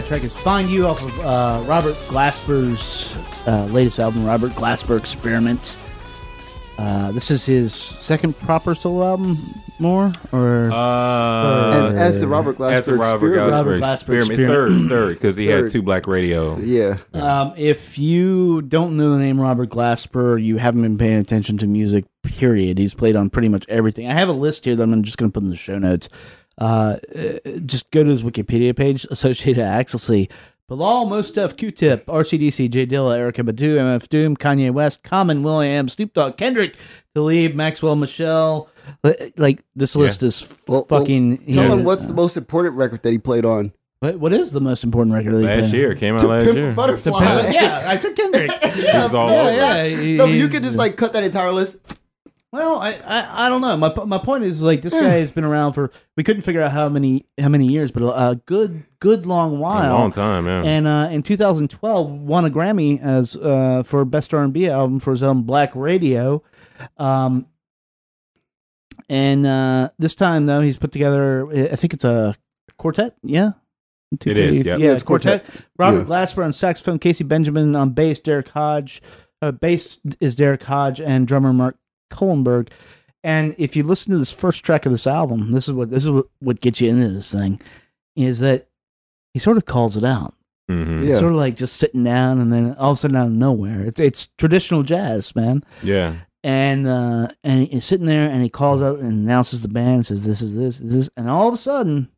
[0.00, 3.12] That track is "Find You" off of uh, Robert Glasper's
[3.46, 5.76] uh, latest album, Robert Glasper Experiment.
[6.78, 9.36] Uh, this is his second proper solo album,
[9.78, 13.42] more or Uh, as, as the Robert Glasper as a Robert experiment.
[13.42, 14.80] Glasper Robert Glasper experiment, experiment.
[14.80, 16.58] third, third, because he had two black radio.
[16.60, 16.96] Yeah.
[17.12, 21.66] Um, if you don't know the name Robert Glasper, you haven't been paying attention to
[21.66, 22.06] music.
[22.22, 22.78] Period.
[22.78, 24.06] He's played on pretty much everything.
[24.06, 26.08] I have a list here that I'm just going to put in the show notes.
[26.58, 29.06] Uh, uh, just go to his Wikipedia page.
[29.10, 29.92] Associated acts.
[29.92, 30.28] You'll see
[30.68, 35.88] Bilal, Mos Def, Q-Tip, RCDC, J Dilla, Erykah Badu, MF Doom, Kanye West, Common, William,
[35.88, 36.76] Snoop Dogg, Kendrick,
[37.14, 38.68] Talib, Maxwell, Michelle.
[39.36, 41.38] Like this list is Well, well, fucking.
[41.38, 41.68] Tell yeah.
[41.72, 43.72] him what's the most important record that he played on.
[44.00, 45.34] What, what is the most important record?
[45.34, 45.78] That he Last played?
[45.78, 46.72] year came out To last Pimp a year.
[46.72, 47.50] Butterfly.
[47.52, 48.50] yeah, I said Kendrick.
[48.50, 49.50] He was all Yeah, over.
[49.56, 51.76] yeah, he- no, you he's- could just like cut that entire list.
[52.52, 53.76] Well, I, I, I don't know.
[53.76, 56.72] My my point is like this guy has been around for we couldn't figure out
[56.72, 59.94] how many how many years, but a, a good good long A while.
[59.94, 60.62] long time, yeah.
[60.64, 65.22] And uh, in 2012, won a Grammy as uh, for best R&B album for his
[65.22, 66.42] album Black Radio.
[66.98, 67.46] Um,
[69.08, 71.48] and uh, this time though, he's put together.
[71.72, 72.36] I think it's a
[72.78, 73.16] quartet.
[73.22, 73.52] Yeah.
[74.26, 74.66] It is, yep.
[74.66, 75.44] Yeah, Yeah, it's it's quartet.
[75.44, 75.64] quartet.
[75.78, 76.04] Robert Yeah.
[76.04, 79.00] Glasper on saxophone, Casey Benjamin on bass, Derrick Hodge.
[79.40, 81.76] Uh, bass is Derrick Hodge and drummer Mark
[82.10, 82.70] Colenburg.
[83.22, 86.04] And if you listen to this first track of this album, this is what this
[86.04, 87.60] is what, what gets you into this thing,
[88.16, 88.68] is that
[89.34, 90.34] he sort of calls it out.
[90.68, 91.10] hmm Yeah.
[91.10, 93.32] It's sort of like just sitting down and then all of a sudden out of
[93.32, 93.84] nowhere.
[93.84, 95.64] It's it's traditional jazz, man.
[95.82, 96.14] yeah.
[96.42, 100.06] And uh and he's sitting there and he calls out and announces the band and
[100.06, 102.08] says this is this, this is this and all of a sudden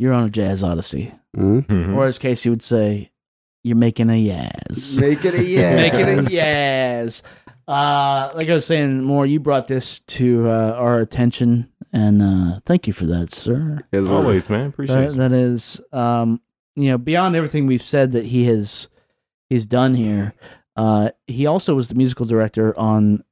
[0.00, 1.14] you're on a jazz odyssey.
[1.36, 1.64] Mhm.
[1.66, 1.94] Mhm.
[1.96, 3.12] Or as Casey would say,
[3.62, 4.98] you're making a yaz.
[5.00, 5.76] Make it a yeah.
[5.76, 7.22] Make it a yaz.
[7.68, 12.60] Uh like I was saying more, you brought this to uh, our attention and uh
[12.64, 13.80] thank you for that, sir.
[13.92, 14.68] As Always, man.
[14.68, 15.18] Appreciate That, you.
[15.18, 16.40] that is, um,
[16.76, 18.88] you know, beyond everything we've said that he has
[19.50, 20.32] he's done here.
[20.76, 23.22] Uh, he also was the musical director on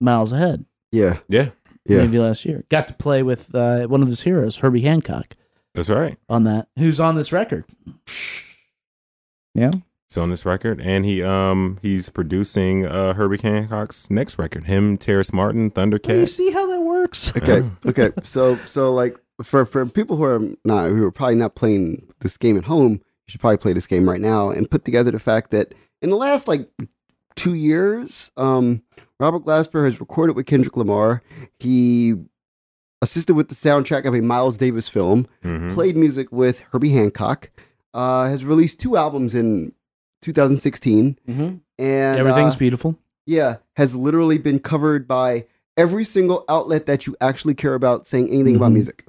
[0.00, 1.18] Miles Ahead, Yeah.
[1.28, 1.50] Yeah,
[1.86, 1.98] Yeah.
[1.98, 2.64] maybe last year.
[2.70, 5.36] Got to play with uh, one of his heroes, Herbie Hancock,
[5.74, 6.16] that's right.
[6.30, 6.68] on that.
[6.78, 7.64] Who's on this record?
[9.54, 9.70] Yeah,
[10.14, 14.62] He's on this record, and he um he's producing uh Herbie Hancock's next record.
[14.64, 17.32] Him, Terrace Martin, Well, you see how that works?
[17.36, 17.68] Okay.
[17.84, 18.12] Okay.
[18.22, 22.36] So so like for for people who are not who are probably not playing this
[22.36, 23.00] game at home, you
[23.30, 26.16] should probably play this game right now and put together the fact that in the
[26.16, 26.68] last like
[27.34, 28.82] two years, um,
[29.18, 31.22] Robert Glasper has recorded with Kendrick Lamar.
[31.58, 32.14] He
[33.02, 35.26] assisted with the soundtrack of a Miles Davis film.
[35.44, 35.72] Mhm.
[35.74, 37.50] Played music with Herbie Hancock.
[37.92, 39.72] Uh, has released two albums in
[40.24, 41.42] 2016, Mm-hmm.
[41.78, 42.98] and Everything's uh, beautiful.
[43.26, 48.28] yeah, has literally been covered by every single outlet that you actually care about saying
[48.30, 48.74] anything about Mhm.
[48.74, 49.06] music.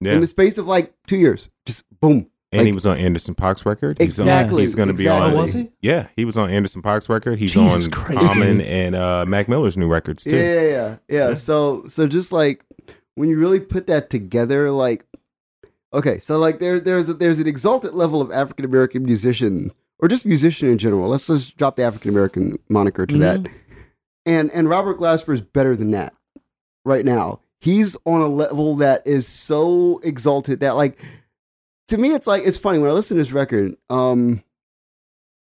[0.00, 2.26] Yeah, In the space of like two years, just boom.
[2.52, 3.98] and like- he was on Anderson Paak's record.
[3.98, 5.32] He's Exactly, On, he's going to be on.
[5.32, 5.70] Oh, was he?
[5.80, 7.38] Yeah, he was on Anderson Paak's record.
[7.38, 8.26] He's Jesus on Christ.
[8.26, 10.36] Common and uh Mac Miller's new records too.
[10.36, 11.28] Yeah, yeah, yeah, yeah.
[11.28, 11.34] Yeah.
[11.34, 12.64] So, so just like
[13.16, 15.04] when you really put that together, like,
[15.94, 20.08] okay, so like there, there's a, there's an exalted level of African American musician or
[20.08, 21.08] just musician in general.
[21.08, 23.40] Let's just drop the African American moniker to that.
[23.40, 23.56] Mm-hmm.
[24.26, 26.12] And and Robert Glasper is better than that
[26.84, 27.40] right now.
[27.60, 31.00] he's on a level that is so exalted that like
[31.88, 34.42] to me it's like it's funny when I listen to this record, um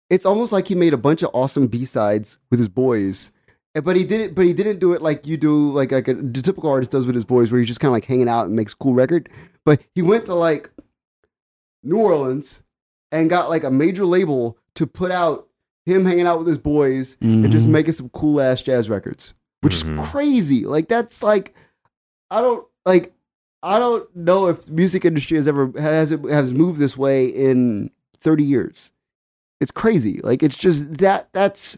[0.09, 3.31] it's almost like he made a bunch of awesome B-sides with his boys.
[3.75, 6.15] But he did it but he didn't do it like you do like like a,
[6.15, 8.47] the typical artist does with his boys where he's just kind of like hanging out
[8.47, 9.29] and makes a cool record.
[9.65, 10.71] But he went to like
[11.85, 12.63] New Orleans
[13.13, 15.49] and got like a major label to put out
[15.87, 17.71] him hanging out with his boys and just Mhm.
[17.71, 19.99] making some cool ass jazz records, which Mhm.
[20.01, 20.65] is crazy.
[20.67, 21.55] Like that's like
[22.31, 23.13] I don't like
[23.63, 27.27] I don't know if the music industry has ever has it has moved this way
[27.27, 28.93] in 30 years.
[29.61, 30.21] It's crazy.
[30.23, 31.77] Like it's just that that's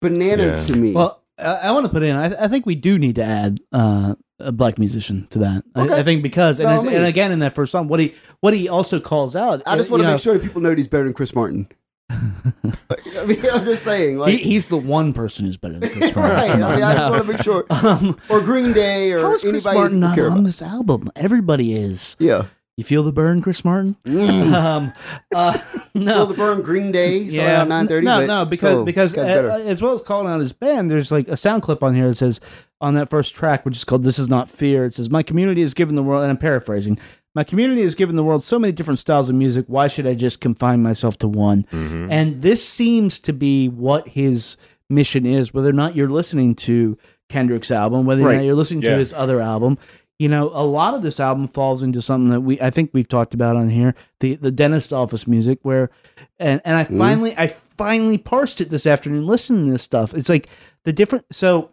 [0.00, 0.74] bananas Yeah.
[0.74, 0.92] to me.
[0.92, 2.16] Well, I, I want to put in.
[2.16, 5.64] I, I think we do need to add uh, a black musician to that.
[5.74, 5.94] I, Okay.
[5.94, 9.00] I think because and, and again in that first song, what he what he also
[9.00, 9.62] calls out.
[9.66, 11.34] I just want to know, make sure that people know that he's better than Chris
[11.34, 11.68] Martin.
[12.10, 16.14] I mean, I'm just saying, like, he, he's the one person who's better than Chris
[16.16, 16.36] Martin.
[16.36, 16.50] right?
[16.50, 19.44] I mean, I just want to make sure, Um, or Green Day, or how is
[19.44, 21.10] anybody Chris Martin not on this album?
[21.16, 22.16] Everybody is.
[22.18, 22.44] Yeah,
[22.76, 23.96] You feel the burn, Chris Martin?
[24.04, 24.52] mm.
[24.54, 24.92] um,
[25.34, 25.58] uh,
[25.94, 28.06] no, Well, the burn Green Day, so yeah, nine thirty.
[28.06, 31.28] No, no, because because got uh, as well as calling out his band, there's like
[31.28, 32.40] a sound clip on here that says
[32.80, 35.60] on that first track, which is called "This Is Not Fear." It says, "My community
[35.60, 36.98] has given the world," and I'm paraphrasing.
[37.34, 39.64] My community has given the world so many different styles of music.
[39.68, 41.64] Why should I just confine myself to one?
[41.72, 42.10] Mm-hmm.
[42.10, 44.56] And this seems to be what his
[44.90, 45.54] mission is.
[45.54, 46.98] Whether or not you're listening to
[47.30, 48.36] Kendrick's album, whether or Right.
[48.36, 49.78] not you're listening to his other album,
[50.22, 53.08] you know, a lot of this album falls into something that we I think we've
[53.08, 55.90] talked about on here, the the dentist office music, where
[56.38, 60.14] and and I finally I finally parsed it this afternoon listening to this stuff.
[60.14, 60.48] It's like
[60.84, 61.70] the different so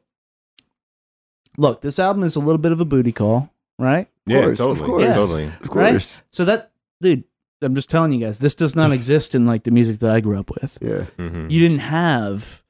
[1.58, 4.08] look, this album is a little bit of a booty call, right?
[4.26, 4.86] Yeah, course, of totally.
[4.88, 5.04] course.
[5.04, 5.46] Yeah, totally.
[5.46, 5.92] of Right?
[5.92, 7.24] course, So that dude,
[7.62, 10.20] I'm just telling you guys, this does not exist in like the music that I
[10.22, 10.78] grew up with.
[10.82, 11.06] yeah.
[11.18, 11.52] Mhm.
[11.52, 12.64] You didn't have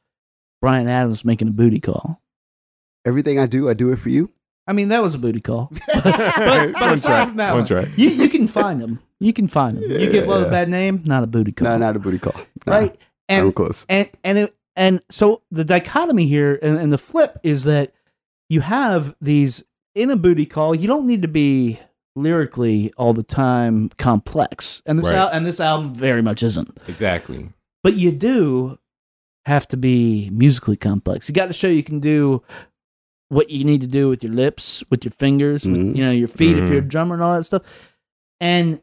[0.61, 2.21] Bryan Adams making a booty call.
[3.05, 4.29] Everything I do, I do it for you.
[4.69, 5.71] I mean, that was a booty call.
[5.93, 7.87] but, but aside from that One track.
[7.97, 9.01] You, you can find them.
[9.19, 9.89] You can find them.
[9.89, 11.67] you give love a bad name, not a booty call.
[11.69, 12.35] No, not a booty call.
[12.65, 12.95] No, right?
[13.27, 13.85] I'm And close.
[13.89, 17.93] and and it, and so the dichotomy here and, and the flip is that
[18.47, 19.63] you have these
[19.95, 20.73] in a booty call.
[20.75, 21.79] You don't need to be
[22.15, 25.15] lyrically all the time complex, and this Right.
[25.15, 26.77] al- and this album very much isn't.
[26.87, 27.49] Exactly.
[27.83, 28.77] But you do
[29.45, 31.27] have to be musically complex.
[31.27, 32.43] You got to show you can do
[33.29, 35.95] what you need to do with your lips, with your fingers, with Mhm.
[35.95, 36.69] you know your feet if Mhm.
[36.69, 37.63] you're a drummer and all that stuff.
[38.39, 38.81] And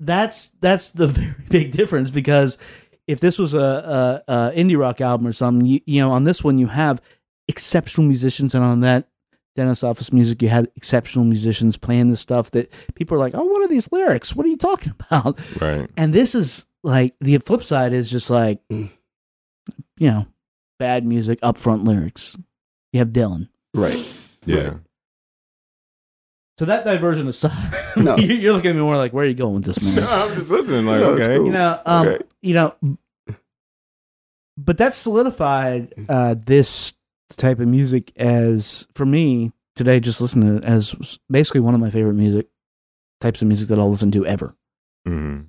[0.00, 2.58] that's that's the very big difference because
[3.06, 6.24] if this was a, a, a indie rock album or something, you, you know, on
[6.24, 7.00] this one you have
[7.48, 9.08] exceptional musicians, and on that
[9.56, 13.44] Dennis Office Music, you had exceptional musicians playing the stuff that people are like, "Oh,
[13.44, 14.34] what are these lyrics?
[14.34, 15.88] What are you talking about?" Right.
[15.96, 18.88] And this is like the flip side is just like, Mm.
[19.98, 20.26] you know,
[20.78, 22.36] bad music, upfront lyrics.
[22.92, 23.48] You have Dylan.
[23.74, 24.20] Right.
[24.46, 24.74] Yeah.
[26.58, 28.16] So that diversion aside, No.
[28.16, 30.04] you- you're looking at me more like, where are you going with this, man?
[30.08, 30.86] I'm just listening.
[30.86, 31.36] Like, No, okay.
[31.36, 31.46] cool.
[31.46, 32.24] you know, um, Okay.
[32.42, 32.74] you know,
[34.56, 36.94] but that solidified uh, this
[37.30, 39.98] type of music as for me today.
[39.98, 42.46] Just listen to as basically one of my favorite music
[43.20, 44.54] types of music that I'll listen to ever.
[45.08, 45.46] Mhm.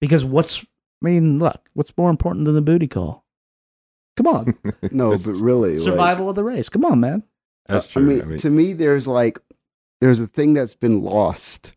[0.00, 0.64] Because what's I
[1.04, 3.21] mean, look, what's more important than the booty call?
[4.16, 4.58] Come on,
[4.92, 6.68] No, but really, like- survival of the race.
[6.68, 7.22] Come on, man.
[7.66, 8.16] That's true.
[8.16, 8.28] I true.
[8.30, 9.38] mean, to me, there's like,
[10.00, 11.72] there's a thing that's been lost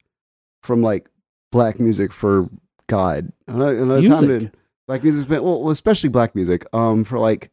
[0.63, 1.09] from like
[1.51, 2.49] black music for
[2.87, 3.31] God.
[3.47, 4.51] Another, another time Music.
[4.51, 7.51] that black music's been, well, especially black music, um, for like,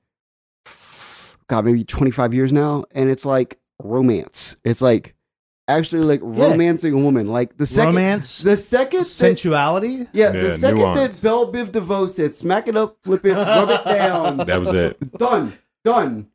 [1.48, 2.84] God, maybe 25 years now.
[2.92, 4.56] And it's like romance.
[4.64, 5.14] It's like
[5.68, 6.48] actually like Yeah.
[6.50, 7.28] romancing a woman.
[7.28, 10.06] Like the second, Romance, the second, that, sensuality.
[10.12, 11.20] yeah, Yeah, the second nuance.
[11.20, 14.38] that Bell Biv DeVoe said, smack it up, flip it, rub it down.
[14.38, 14.98] that was it.
[15.18, 16.28] done, done,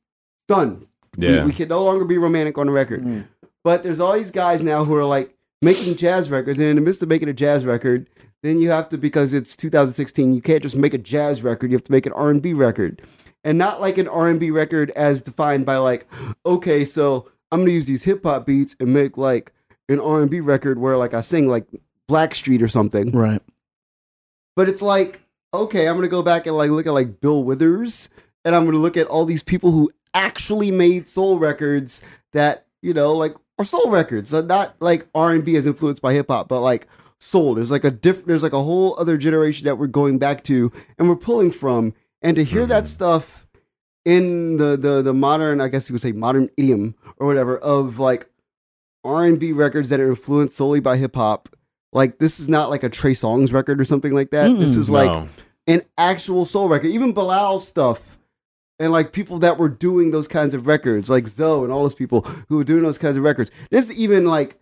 [0.47, 0.85] done.
[1.17, 1.45] We- Yeah.
[1.45, 3.03] We, can no longer be romantic on the record.
[3.03, 3.25] Mm.
[3.63, 6.81] But there's all these guys now who are like making jazz records, and in the
[6.81, 8.07] midst of making a jazz record,
[8.43, 11.71] then you have to because it's 2016, you can't just make a jazz record.
[11.71, 13.01] You have to make an R&B record,
[13.43, 16.07] and not like an R&B record as defined by like,
[16.45, 19.53] okay, so I'm gonna use these hip hop beats and make like
[19.89, 21.65] an R&B record where like I sing like
[22.09, 23.11] Blackstreet or something.
[23.11, 23.41] Right.
[24.55, 25.21] But it's like,
[25.53, 28.09] okay, I'm gonna go back and like look at like Bill Withers,
[28.43, 32.01] and I'm gonna look at all these people who actually made soul records
[32.33, 36.01] that you know like are soul records, They're not like R and B as influenced
[36.01, 36.87] by hip hop, but like
[37.19, 37.55] soul.
[37.55, 38.25] There's like a diff.
[38.25, 41.93] There's like a whole other generation that we're going back to, and we're pulling from,
[42.21, 42.87] and to hear that Mhm.
[42.87, 43.46] stuff
[44.07, 47.99] in the the the modern, I guess you would say modern idiom or whatever of
[47.99, 48.29] like
[49.03, 51.49] R and B records that are influenced solely by hip hop.
[51.91, 54.47] Like this is not like a Trey Songz record or something like that.
[54.57, 54.79] This Mm-mm.
[54.79, 55.29] is like No.
[55.67, 56.87] an actual soul record.
[56.87, 58.17] Even Bilal's stuff
[58.79, 61.95] and like people that were doing those kinds of records, like Zoe and all those
[61.95, 63.51] people who were doing those kinds of records.
[63.71, 64.57] This is even like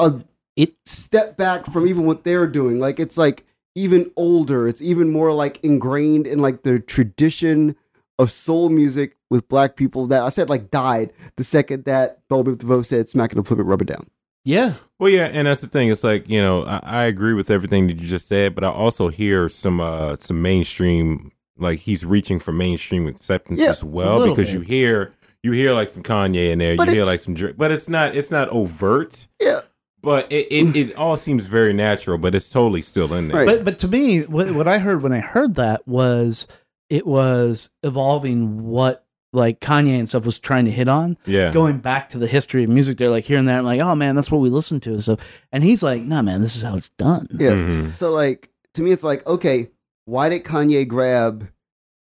[0.00, 0.20] a
[0.56, 2.80] It step back from even what they're doing.
[2.80, 3.44] Like it's like
[3.76, 4.66] even older.
[4.66, 7.76] It's even more like ingrained in like the tradition
[8.18, 12.42] of soul music with black people that I said like died the second that Bell
[12.44, 14.06] Biv DeVoe said smack it and flip it, rub it down.
[14.44, 14.74] yeah.
[14.98, 15.90] Well, yeah, and that's the thing.
[15.90, 18.68] It's like you know, I, I agree with everything that you just said, but I
[18.68, 24.28] also hear some uh some mainstream like he's reaching for mainstream acceptance Yeah, as well
[24.28, 24.54] because bit.
[24.54, 25.12] you hear
[25.44, 27.88] you hear like some Kanye in there, But you hear like some Drake, but it's
[27.88, 29.60] not it's not overt, Yeah.
[30.02, 33.36] but it it, it all seems very natural, but it's totally still in there.
[33.38, 33.46] Right.
[33.46, 36.48] But but to me, what, what I heard when I heard that was
[36.90, 41.78] it was evolving what like Kanye and stuff was trying to hit on, Yeah, going
[41.78, 42.96] back to the history of music.
[42.96, 45.42] They're like hearing that, and like, oh man, that's what we listen to and stuff.
[45.52, 47.28] And he's like, nah, man, this is how it's done.
[47.32, 47.50] Yeah.
[47.50, 47.92] Mhm.
[47.94, 49.68] So like to me, it's like okay,
[50.06, 51.46] why did Kanye grab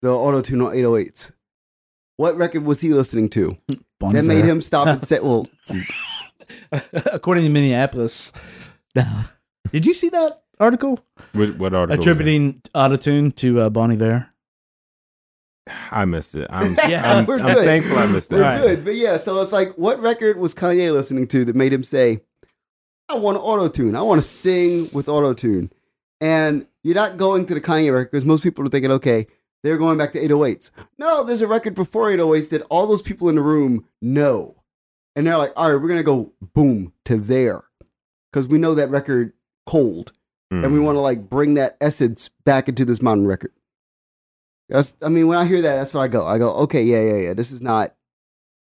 [0.02, 1.32] the auto tune on 808s?
[2.16, 3.56] What record was he listening to
[3.98, 5.48] Bon that made him stop and say, "Well,
[6.72, 8.32] according to Minneapolis.
[8.94, 9.26] Now,
[9.72, 11.00] did you see that article
[11.32, 11.96] What, what article?
[11.96, 12.10] was it?
[12.10, 14.28] attributing autotune to uh, Bon Iver?
[15.90, 16.46] I missed it.
[16.50, 17.64] I'm, Yeah, I'm, we're I'm good.
[17.64, 18.36] thankful I missed it.
[18.36, 18.44] we're it.
[18.44, 18.60] Right.
[18.62, 21.84] good." But yeah, so it's like, what record was Kanye listening to that made him
[21.84, 22.20] say,
[23.08, 23.94] "I want auto tune.
[23.96, 25.70] I want to sing with auto tune"?
[26.20, 29.26] And you're not going to the Kanye record because most people are thinking, okay,
[29.62, 30.70] they're going back to 808s.
[30.98, 34.56] No, there's a record before 808s that all those people in the room know.
[35.16, 37.64] And they're like, all right, we're going to go boom to there.
[38.32, 39.32] Because we know that record
[39.66, 40.12] cold.
[40.50, 40.84] And we Mhm.
[40.84, 43.52] want to like bring that essence back into this modern record.
[44.70, 46.26] That's, I mean, when I hear that, that's what I go.
[46.26, 47.34] I go, okay, yeah, yeah, yeah.
[47.34, 47.94] This is not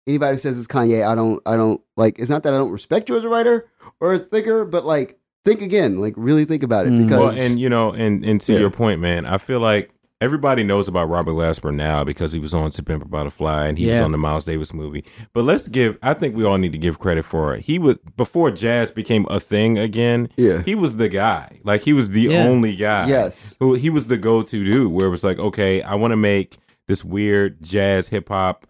[0.07, 1.05] anybody who says it's Kanye.
[1.05, 2.17] I don't, I don't like.
[2.19, 3.67] It's not that I don't respect you as a writer
[3.99, 5.99] or a thinker, but like, think again.
[6.01, 7.03] Like, really think about it Mm.
[7.03, 8.59] because Well, and you know, and and to Yeah.
[8.59, 12.53] your point, man, I feel like everybody knows about Robert Glasper now because he was
[12.53, 15.05] on To Pimp a Butterfly and he was on the Miles Davis movie.
[15.33, 17.65] But let's give, I think we all need to give credit for it.
[17.65, 20.29] He was before jazz became a thing again.
[20.35, 20.61] Yeah.
[20.63, 21.59] he was the guy.
[21.63, 22.45] Like he was the Yeah.
[22.45, 23.07] only guy.
[23.07, 23.55] Yes.
[23.59, 24.91] who he was the go-to dude.
[24.91, 28.65] Where it was like, okay, I want to make this weird jazz hip hop,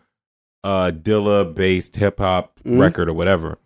[0.64, 2.80] uh, Dilla based hip hop Mhm.
[2.80, 3.58] record or whatever.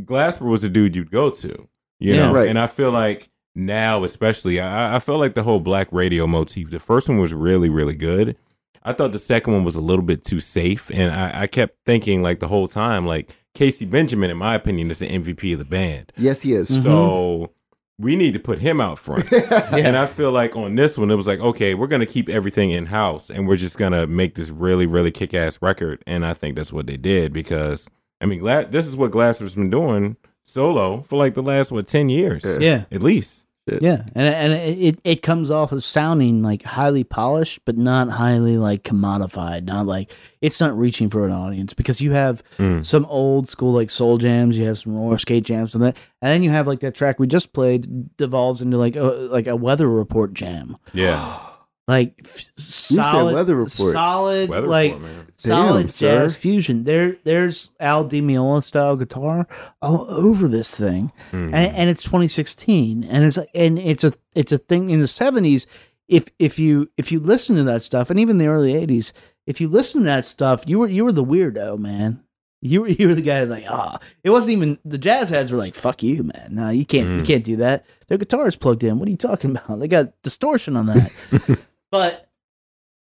[0.00, 1.68] Glasper was the dude you'd go to,
[2.00, 2.26] you Yeah.
[2.28, 2.32] know.
[2.32, 2.48] Right.
[2.48, 6.70] And I feel like now, especially, I, I felt like the whole black radio motif.
[6.70, 8.36] The first one was really, really good.
[8.82, 11.76] I thought the second one was a little bit too safe, and I, I kept
[11.84, 15.58] thinking like the whole time, like Casey Benjamin, in my opinion, is the MVP of
[15.58, 16.12] the band.
[16.16, 16.70] yes, he is.
[16.70, 16.82] Mm-hmm.
[16.82, 17.50] So
[17.98, 19.26] we need to put him out front.
[19.32, 22.70] And I feel like on this one, it was like, okay, we're gonna keep everything
[22.70, 26.04] in house, and we're just gonna make this really, really kick ass record.
[26.06, 27.88] And I think that's what they did because
[28.20, 31.86] I mean, Gla- this is what Glasper's been doing solo for like the last what
[31.88, 32.84] ten years, Yeah.
[32.92, 33.45] at least.
[33.66, 38.58] Yeah, and and it it comes off as sounding like highly polished, but not highly
[38.58, 39.64] like commodified.
[39.64, 42.84] Not like it's not reaching for an audience because you have Mm.
[42.84, 46.30] some old school like soul jams, you have some roller skate jams, and that, and
[46.30, 49.56] then you have like that track we just played devolves into like a, like a
[49.56, 51.36] weather report jam, Yeah,
[51.88, 53.92] like f- You said solid Weather Report.
[53.92, 56.18] solid Weather like Report, solid Damn, sir.
[56.22, 56.84] jazz fusion.
[56.84, 59.46] There, there's Al Di Meola style guitar
[59.80, 61.52] all over this thing, Mhm.
[61.54, 65.66] and, and it's 2016, and it's and it's a it's a thing in the 70s.
[66.08, 69.12] If if you if you listen to that stuff, and even the early 80s,
[69.46, 72.20] if you listen to that stuff, you were you were the weirdo, man.
[72.62, 75.50] You were you were the guy who's like, ah, it wasn't even the jazz heads
[75.52, 76.48] were like, fuck you, man.
[76.52, 77.26] No, you can't you Mm.
[77.26, 77.84] can't do that.
[78.08, 78.98] Their guitar is plugged in.
[78.98, 79.78] What are you talking about?
[79.80, 81.12] They got distortion on that.
[81.96, 82.28] but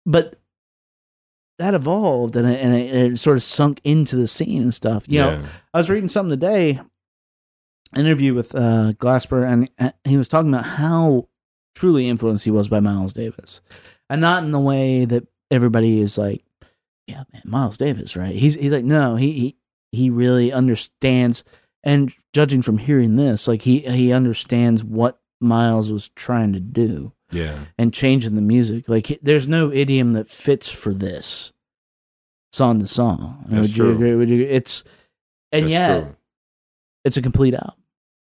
[0.05, 0.39] but
[1.59, 5.05] that evolved and it, and it, it sort of sunk into the scene and stuff.
[5.07, 5.43] You know.
[5.73, 6.71] I was reading something today,
[7.93, 11.27] an interview with uh, Glasper, and uh, he was talking about how
[11.75, 13.61] truly influenced he was by Miles Davis,
[14.09, 16.41] and not in the way that everybody is like,
[17.07, 18.35] yeah, man, Miles Davis, right?
[18.35, 19.57] He's he's like, no, he he,
[19.91, 21.43] he really understands,
[21.83, 27.13] and judging from hearing this, like he he understands what Miles was trying to do
[27.31, 27.65] yeah.
[27.77, 28.87] and changing the music.
[28.89, 31.51] Like there's no idiom that fits for this
[32.53, 33.45] song to song.
[33.47, 33.87] That's Would true.
[33.89, 34.15] you agree?
[34.15, 34.43] Would you?
[34.43, 34.83] It's
[35.51, 36.15] and That's yet true.
[37.03, 37.75] it's a complete album.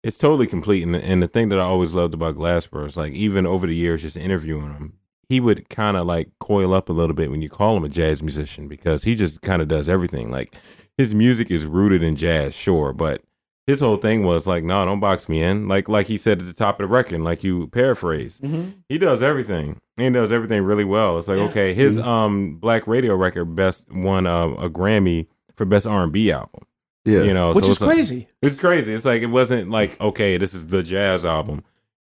[0.03, 0.83] It's totally complete.
[0.83, 3.75] And, and the thing that I always loved about Glasper is like, even over the
[3.75, 4.93] years, just interviewing him,
[5.27, 7.89] he would kind of like coil up a little bit when you call him a
[7.89, 10.31] jazz musician because he just kind of does everything.
[10.31, 10.55] Like
[10.97, 13.21] his music is rooted in jazz, sure, but
[13.67, 15.67] his whole thing was like, no, don't box me in.
[15.67, 18.41] Like, like he said at the top of the record, like you paraphrase,
[18.89, 19.77] he does everything.
[19.97, 21.17] He does everything really well.
[21.19, 21.45] It's like, Yeah.
[21.45, 26.11] okay, his um black radio record best won uh, a Grammy for best R and
[26.11, 26.63] B album.
[27.05, 27.21] Yeah.
[27.23, 28.27] You know, Which so is it's like- crazy.
[28.41, 28.93] it's crazy.
[28.93, 31.63] It's like it wasn't like okay, this is the jazz album.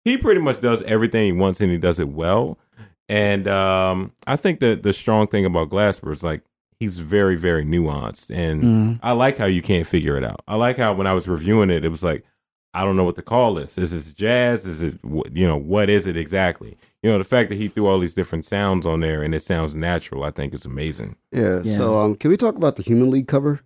[0.04, 2.56] He pretty much does everything he wants and he does it well.
[3.08, 6.42] And um, I think that the strong thing about Glasper is like
[6.80, 9.00] he's very, very nuanced, and Mhm.
[9.02, 10.42] I like how you can't figure it out.
[10.46, 12.24] I like how when I was reviewing it, it was like
[12.74, 13.78] I don't know what to call this.
[13.78, 14.66] Is this jazz?
[14.66, 16.76] Is it wh- you know what is it exactly?
[17.02, 19.40] You know the fact that he threw all these different sounds on there and it
[19.42, 20.22] sounds natural.
[20.22, 21.16] I think is amazing.
[21.32, 21.60] Yeah.
[21.64, 21.76] Yeah.
[21.76, 23.60] So, um, can we talk about the Human League cover?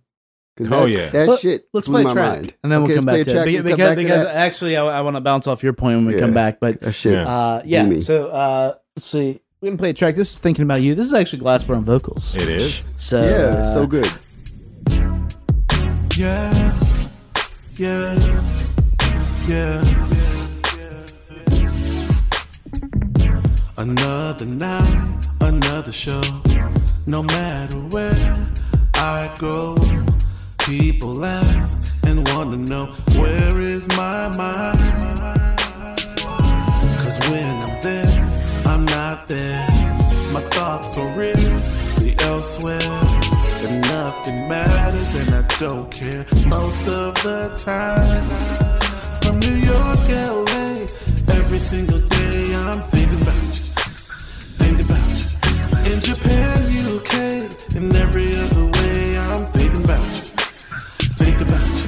[0.55, 1.09] 'Cause Oh, that, yeah.
[1.09, 1.65] that Let- shit.
[1.73, 2.53] Let's blew play my a track, mind.
[2.63, 4.85] and then Okay, we'll come back to it because, because, back to because actually, I,
[4.85, 6.59] I want to bounce off your point when we come back.
[6.61, 7.11] But that shit.
[7.13, 7.27] Yeah.
[7.27, 7.99] uh, yeah, me.
[8.01, 9.41] so uh, let's see.
[9.63, 10.15] We can play a track.
[10.15, 10.93] This is thinking about you.
[10.93, 12.35] This is actually Glasper on vocals.
[12.35, 12.95] It is.
[12.97, 14.11] So yeah, uh, so good.
[16.17, 16.75] Yeah,
[17.77, 18.13] yeah,
[19.47, 19.81] yeah.
[23.77, 26.21] Another night, another show.
[27.05, 28.47] No matter where
[28.95, 29.77] I go,
[30.57, 34.77] people ask and wanna know where is my mind?
[36.99, 38.29] Cause when I'm there,
[38.65, 39.52] I'm not there.
[40.63, 42.79] Thoughts are really elsewhere.
[43.65, 48.23] And nothing matters, and I don't care most of the time.
[49.21, 50.69] From New York, LA,
[51.35, 53.63] every single day I'm thinking about you,
[54.61, 55.91] thinking about you.
[55.91, 56.57] In Japan,
[56.95, 57.13] UK,
[57.75, 60.23] in every other way I'm thinking about you,
[61.19, 61.87] think about you,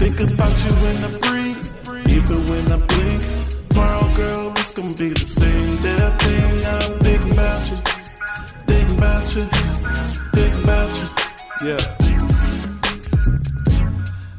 [0.00, 3.22] think about you when I breathe, even when I blink.
[3.68, 6.25] Tomorrow, girl, it's gonna be the same damn
[10.34, 11.82] thinking about you, yeah.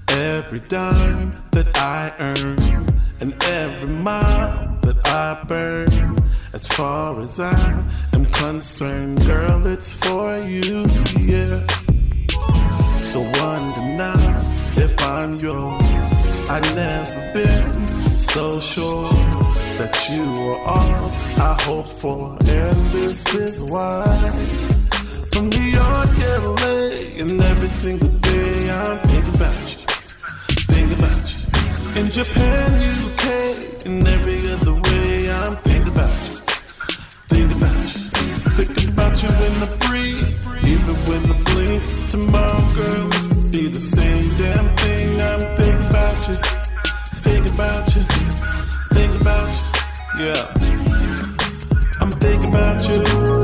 [0.09, 6.18] Every dime that I earn and every mile that I burn,
[6.53, 10.86] as far as I am concerned, girl, it's for you,
[11.20, 11.65] yeah.
[13.01, 14.41] So wonder now
[14.76, 16.07] if I'm yours.
[16.49, 19.47] I've never been so sure
[19.78, 24.06] that you are all I hope for, and this is why.
[25.32, 26.78] From New York, LA,
[27.22, 29.78] and every single day I'm thinking about you,
[30.72, 32.02] thinking about you.
[32.02, 32.68] In Japan,
[33.06, 33.26] UK,
[33.86, 36.38] and every other way I'm thinking about you,
[37.30, 38.02] thinking about you.
[38.58, 40.30] Thinking about you when I breathe,
[40.74, 41.84] even when I blink.
[42.10, 45.22] Tomorrow, girl, it's gonna be the same damn thing.
[45.22, 46.36] I'm thinking about you,
[47.22, 48.02] thinking about you,
[48.96, 49.66] thinking about you,
[50.20, 50.51] yeah.
[52.01, 53.37] I'm thinking about you.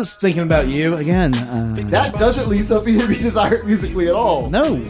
[0.00, 1.34] Was thinking about you again.
[1.34, 4.50] Uh, That doesn't leave something to be desired musically at all.
[4.50, 4.82] no,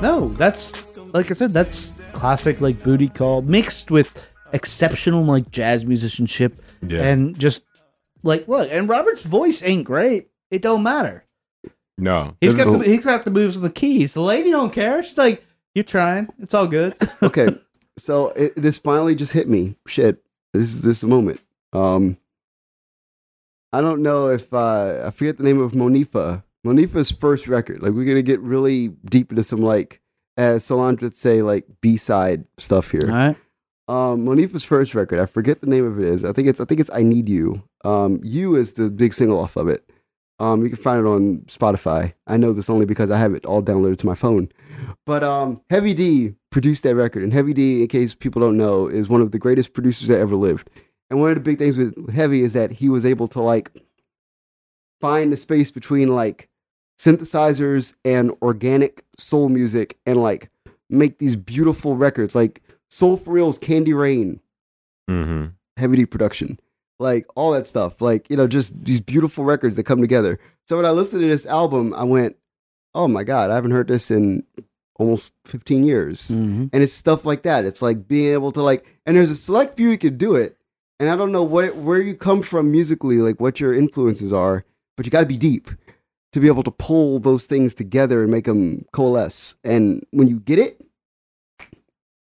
[0.00, 1.50] no, that's like I said.
[1.50, 7.02] That's classic like booty call mixed with exceptional like jazz musicianship Yeah.
[7.02, 7.64] and just
[8.22, 8.68] like look.
[8.70, 10.28] And Robert's voice ain't great.
[10.50, 11.24] It don't matter.
[11.98, 14.14] No, He's This got the, he's got the moves of the keys.
[14.14, 15.02] The lady don't care.
[15.02, 15.44] She's like,
[15.76, 16.28] you're trying.
[16.40, 16.94] It's all good.
[17.22, 17.48] okay,
[17.98, 19.76] so it, this finally just hit me.
[19.86, 20.22] Shit,
[20.52, 21.40] this is this moment.
[21.72, 22.16] Um,
[23.74, 26.44] I don't know if uh, I forget the name of Monifah.
[26.64, 27.82] Monifah's first record.
[27.82, 30.00] Like we're gonna get really deep into some like,
[30.36, 33.02] as Solange would say, like B side stuff here.
[33.04, 33.36] all right.
[33.86, 35.18] Um, Monifah's first record.
[35.18, 36.24] I forget the name of it is.
[36.24, 37.62] I think it's I think it's I Need You.
[37.84, 39.84] Um, You is the big single off of it.
[40.38, 42.12] Um, you can find it on Spotify.
[42.26, 44.48] I know this only because I have it all downloaded to my phone.
[45.06, 48.88] But um, Heavy D produced that record, and Heavy D, in case people don't know,
[48.88, 50.70] is one of the greatest producers that ever lived.
[51.10, 53.40] And one of the big things with, with Heavy is that he was able to
[53.40, 53.70] like
[55.00, 56.48] find the space between like
[56.98, 60.50] synthesizers and organic soul music, and like
[60.88, 64.40] make these beautiful records, like Soul for Real's Candy Rain,
[65.10, 65.52] Mhm.
[65.76, 66.58] Heavy D production,
[66.98, 70.38] like all that stuff, like you know, just these beautiful records that come together.
[70.68, 72.36] So when I listened to this album, I went,
[72.94, 74.44] "Oh my god, I haven't heard this in
[74.96, 76.70] almost 15 years." Mhm.
[76.72, 77.64] And it's stuff like that.
[77.64, 80.56] It's like being able to like, and there's a select few who could do it.
[81.04, 84.64] And I don't know what where you come from musically, like what your influences are,
[84.96, 85.70] but you got to be deep
[86.32, 89.54] to be able to pull those things together and make them coalesce.
[89.64, 90.80] And when you get it,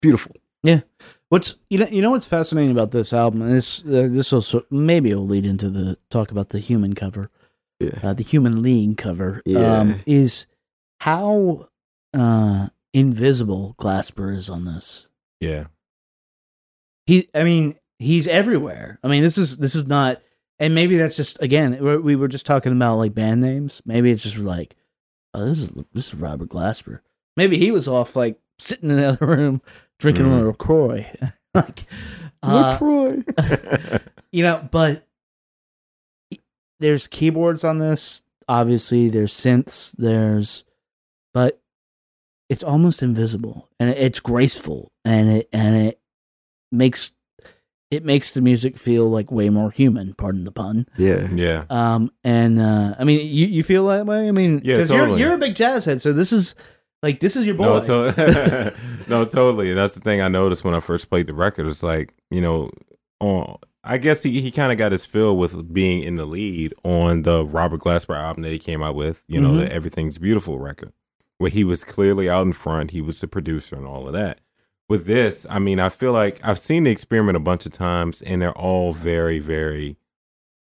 [0.01, 0.33] beautiful.
[0.63, 0.83] Yeah.
[1.29, 4.65] What's you know you know what's fascinating about this album, and this uh, this also
[4.71, 7.31] maybe will lead into the talk about the human cover,
[7.81, 7.99] Yeah.
[8.03, 9.79] uh, the human league cover, Yeah.
[9.81, 10.47] um, is
[11.01, 11.69] how
[12.15, 15.09] uh, invisible Glasper is on this.
[15.41, 15.65] Yeah.
[17.07, 18.99] He, I mean, he's everywhere.
[19.03, 20.21] I mean, this is this is not
[20.59, 23.83] and maybe that's just again we we were just talking about like band names.
[23.85, 24.75] Maybe it's just like,
[25.35, 27.01] oh, this is this is Robert Glasper.
[27.37, 29.63] Maybe he was off like sitting in the other room
[29.99, 30.43] drinking Mhm.
[30.43, 31.07] a Lacroix.
[31.55, 31.87] like,
[32.43, 32.79] uh,
[34.33, 35.07] you know, but
[36.81, 38.23] there's keyboards on this.
[38.49, 39.95] Obviously, there's synths.
[39.97, 40.65] There's,
[41.35, 41.61] but
[42.49, 46.01] it's almost invisible and it's graceful and it and it
[46.73, 47.13] makes
[47.91, 50.13] it makes the music feel like way more human.
[50.15, 50.87] Pardon the pun.
[50.99, 51.29] Yeah.
[51.33, 51.65] yeah.
[51.71, 54.29] Um, and uh, I mean, you you feel that way.
[54.29, 55.21] I mean, Yeah, you're totally.
[55.21, 56.55] you're a big jazz head, so this is
[57.03, 57.65] like this is your boy.
[57.65, 58.07] No, so
[59.09, 59.73] no, totally.
[59.73, 61.67] That's the thing I noticed when I first played the record.
[61.67, 62.71] It's like you know,
[63.21, 66.75] on I guess he, he kind of got his fill with being in the lead
[66.85, 69.23] on the Robert Glasper album that he came out with.
[69.29, 69.61] You know, Mhm.
[69.61, 70.93] the Everything's Beautiful record,
[71.39, 72.91] where he was clearly out in front.
[72.91, 74.41] He was the producer and all of that.
[74.89, 78.23] With this, I mean, I feel like I've seen the experiment a bunch of times,
[78.23, 79.99] and they're all very, very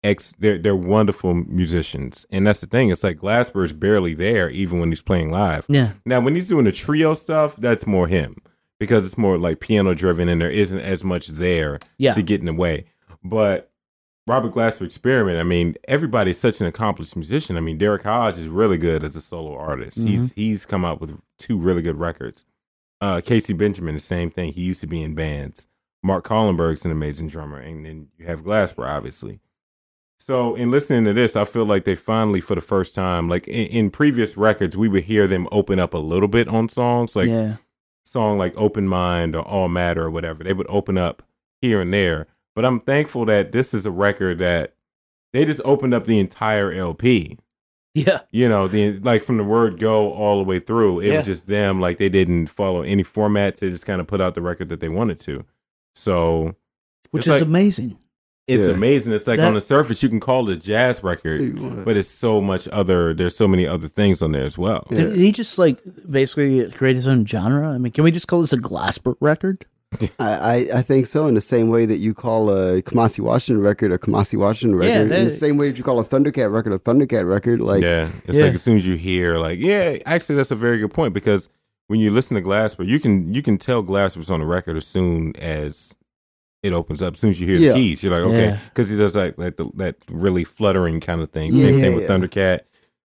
[0.04, 0.34] ex.
[0.38, 2.90] They're they're wonderful musicians, and that's the thing.
[2.90, 5.64] It's like Glasper is barely there, even when he's playing live.
[5.68, 8.36] yeah, Now, when he's doing the trio stuff, that's more him
[8.78, 12.14] because it's more like piano driven and there isn't as much there Yeah.
[12.14, 12.86] to get in the way.
[13.22, 13.70] But
[14.26, 17.56] Robert Glasper experiment, I mean, everybody's such an accomplished musician.
[17.56, 20.02] I mean, Derrick Hodge is really good as a solo artist.
[20.02, 20.40] He's mm-hmm.
[20.40, 22.44] he's come out with two really good records.
[23.02, 24.52] Uh, Casey Benjamin, the same thing.
[24.52, 25.66] He used to be in bands.
[26.04, 29.40] Mark Colenburg's an amazing drummer, and then you have Glasper, obviously.
[30.20, 33.48] So, in listening to this, I feel like they finally, for the first time, like
[33.48, 37.16] in, in previous records, we would hear them open up a little bit on songs,
[37.16, 37.56] like yeah,
[38.04, 40.44] song like Open Mind or All Matter or whatever.
[40.44, 41.24] They would open up
[41.60, 42.28] here and there.
[42.54, 44.74] But I'm thankful that this is a record that
[45.32, 47.36] they just opened up the entire LP.
[47.94, 48.20] Yeah.
[48.30, 51.00] You know, the like from the word go all the way through.
[51.00, 51.16] It Yeah.
[51.18, 53.58] was just them, like they didn't follow any format.
[53.58, 55.44] They just kind of put out the record that they wanted to.
[55.94, 56.54] So
[57.10, 57.98] Which is like- amazing.
[58.48, 58.72] it's Yeah.
[58.74, 59.12] amazing.
[59.12, 62.08] It's like That- on the surface you can call it a jazz record, but it's
[62.08, 63.12] so much other.
[63.14, 64.86] There's so many other things on there as well.
[64.90, 64.96] Yeah.
[65.06, 65.78] Did he just like
[66.10, 67.70] basically create his own genre?
[67.70, 69.66] I mean, can we just call this a Glasper record?
[70.18, 71.26] I, I, I think so.
[71.26, 74.98] In the same way that you call a Kamasi Washington record a Kamasi Washington Yeah,
[74.98, 77.82] record, in the same way that you call a Thundercat record a Thundercat record, like
[77.82, 78.46] yeah, it's Yeah.
[78.46, 81.48] like as soon as you hear, like, yeah, actually, that's a very good point because
[81.88, 84.86] when you listen to Glasper, you can you can tell Glasper's on the record as
[84.86, 85.94] soon as
[86.62, 87.14] it opens up.
[87.14, 87.68] As soon as you hear Yeah.
[87.72, 88.60] the keys, you're like, okay, Yeah.
[88.68, 91.52] because he does like like the, that really fluttering kind of thing.
[91.52, 92.08] Yeah, same yeah, thing with yeah.
[92.08, 92.60] Thundercat.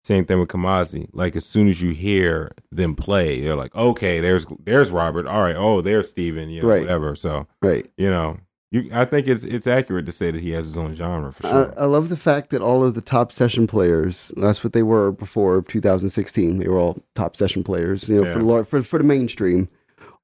[0.06, 1.10] Same thing with Kamasi.
[1.14, 5.28] Like as soon as you hear them play, you're like, okay, there's there's Robert.
[5.28, 6.82] All right, oh, there's Steven, you know, Right.
[6.82, 7.16] whatever.
[7.16, 7.86] So right.
[7.98, 8.38] you know,
[8.72, 11.44] you I think it's it's accurate to say that he has his own genre for
[11.48, 11.74] sure.
[11.78, 15.12] I love the fact that all of the top session players, that's what they were
[15.12, 16.60] before 2016.
[16.60, 18.58] They were all top session players, you know, for, Yeah.
[18.60, 19.68] the for, for the mainstream,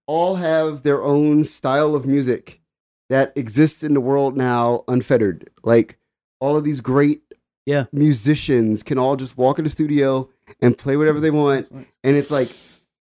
[0.07, 2.61] all have their own style of music
[3.09, 5.49] that exists in the world now unfettered.
[5.63, 5.97] Like
[6.39, 7.21] all of these great
[7.65, 7.85] Yeah.
[7.91, 10.29] musicians can all just walk in the studio
[10.61, 11.71] and play whatever they want.
[11.71, 12.49] And it's like,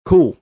[0.05, 0.37] cool.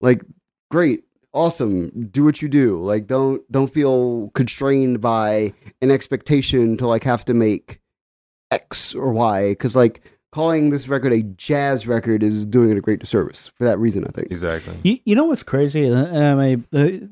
[0.00, 0.22] Like,
[0.70, 1.04] great.
[1.34, 2.08] Awesome.
[2.10, 2.82] Do what you do.
[2.82, 7.80] Like don't don't feel constrained by an expectation to like have to make
[8.50, 9.56] X or Y.
[9.58, 13.64] Cause like calling this record a jazz record is doing it a great disservice for
[13.64, 14.28] that reason, I think.
[14.30, 14.78] exactly.
[14.82, 15.90] You, you know what's crazy?
[15.90, 17.06] I mean, uh,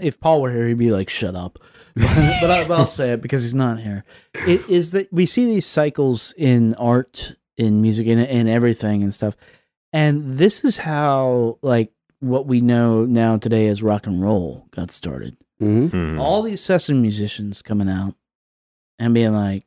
[0.00, 1.58] if Paul were here, he'd be like, "Shut up,"
[1.96, 4.04] but, I, but I'll say it because he's not here.
[4.46, 9.12] It is that we see these cycles in art, in music, in in everything and
[9.14, 9.36] stuff,
[9.92, 14.90] and this is how like what we know now today as rock and roll got
[14.90, 15.36] started.
[15.58, 16.18] hmm Hmm.
[16.20, 18.14] All these session musicians coming out
[18.98, 19.66] and being like,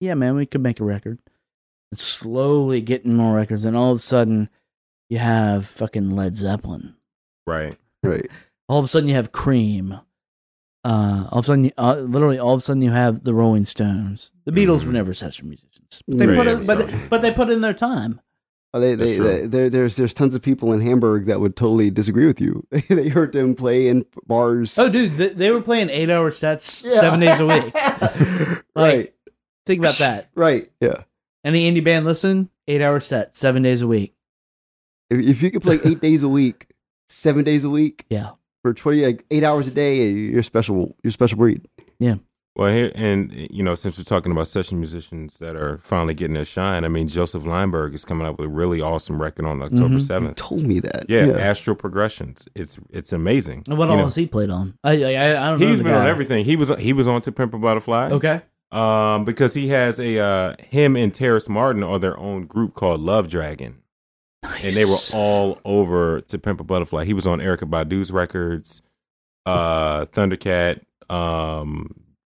[0.00, 1.18] "Yeah, man, we could make a record."
[1.92, 4.48] And slowly getting more records, and all of a sudden,
[5.08, 6.96] you have fucking Led Zeppelin
[7.46, 7.76] Right.
[8.02, 8.28] Right.
[8.68, 9.98] all of a sudden you have Cream.
[10.84, 13.32] Uh, all of a sudden, you, uh, literally, all of a sudden you have the
[13.34, 14.32] Rolling Stones.
[14.44, 14.86] The Beatles Mhm.
[14.86, 16.02] were never session musicians.
[16.06, 18.20] They Right, put in, but, they, but they put in their time.
[18.74, 19.24] Oh, they, That's they, true.
[19.26, 22.66] they, there, there's there's tons of people in Hamburg that would totally disagree with you.
[22.88, 24.76] they heard them play in bars.
[24.76, 27.00] Oh, dude, they, they were playing eight-hour sets Yeah.
[27.00, 28.64] seven days a week.
[28.76, 29.14] right.
[29.64, 30.28] Think about that.
[30.34, 30.70] Right.
[30.80, 31.04] Yeah.
[31.44, 32.50] Any indie band listen?
[32.66, 34.14] Eight-hour set, seven days a week.
[35.08, 36.66] If, if you could play eight days a week,
[37.08, 38.30] seven days a week Yeah,
[38.64, 40.96] for twenty like eight hours a day, you're special.
[41.02, 41.68] You're special breed.
[41.98, 42.14] Yeah
[42.56, 46.34] well, here and you know, since we're talking about session musicians that are finally getting
[46.34, 49.60] their shine, I mean, Josef Leimberg is coming up with a really awesome record on
[49.60, 49.92] October Mhm.
[49.94, 50.36] You seventh.
[50.36, 51.06] told me that.
[51.08, 52.46] Yeah, Astral Progressions.
[52.54, 53.64] It's it's amazing.
[53.68, 54.74] and what You all has he played on?
[54.84, 55.66] I I, I don't know.
[55.66, 56.44] He's the been on everything.
[56.44, 58.10] He was he was on To Pimp a Butterfly.
[58.12, 58.40] Okay.
[58.70, 63.00] Um, because he has a uh him and Terrace Martin are their own group called
[63.00, 63.78] Love Dragon.
[64.44, 67.04] And they were all over to Pimp a Butterfly.
[67.04, 68.82] He was on Erykah Badu's records,
[69.46, 70.80] uh, Thundercat,
[71.10, 71.94] um,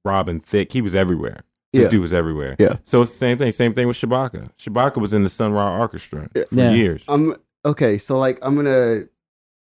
[0.04, 0.72] Robin Thicke.
[0.72, 1.44] He was everywhere.
[1.72, 1.88] This Yeah.
[1.88, 2.56] dude was everywhere.
[2.58, 2.76] Yeah.
[2.84, 3.50] So it's the same thing.
[3.52, 4.50] Same thing with Shabaka.
[4.58, 6.72] Shabaka was in the Sun Ra Orchestra for Yeah.
[6.72, 7.04] years.
[7.08, 7.34] I'm
[7.64, 7.98] okay.
[7.98, 9.04] So like I'm gonna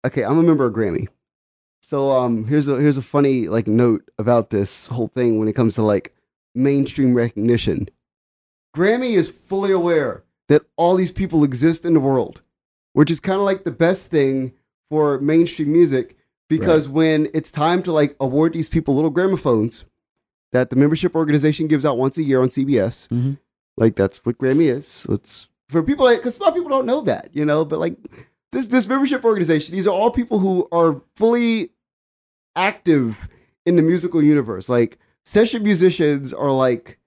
[0.07, 0.22] okay.
[0.22, 1.09] I'm a member of Grammy.
[1.82, 5.55] So um here's a here's a funny like note about this whole thing when it
[5.55, 6.14] comes to like
[6.55, 7.89] mainstream recognition.
[8.76, 12.43] Grammy is fully aware that all these people exist in the world,
[12.93, 14.53] which is kind of like the best thing
[14.91, 16.17] for mainstream music
[16.49, 19.85] because when it's time to like award these people little gramophones
[20.53, 23.39] that the membership organization gives out once a year on CBS, Mhm.
[23.77, 24.87] like that's what Grammy is.
[24.87, 27.65] So it's for people like because a lot of people don't know that, you know,
[27.65, 27.97] but like
[28.53, 31.71] this this membership organization, these are all people who are fully
[32.55, 33.29] active
[33.67, 34.69] in the musical universe.
[34.69, 36.99] Like session musicians are like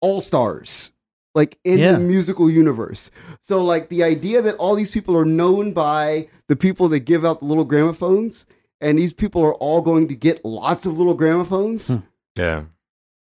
[0.00, 0.90] all stars,
[1.34, 1.92] like in Yeah.
[1.92, 3.10] the musical universe.
[3.40, 7.24] So like the idea that all these people are known by the people that give
[7.24, 8.46] out the little gramophones,
[8.80, 11.96] and these people are all going to get lots of little gramophones Hmm.
[12.36, 12.62] yeah.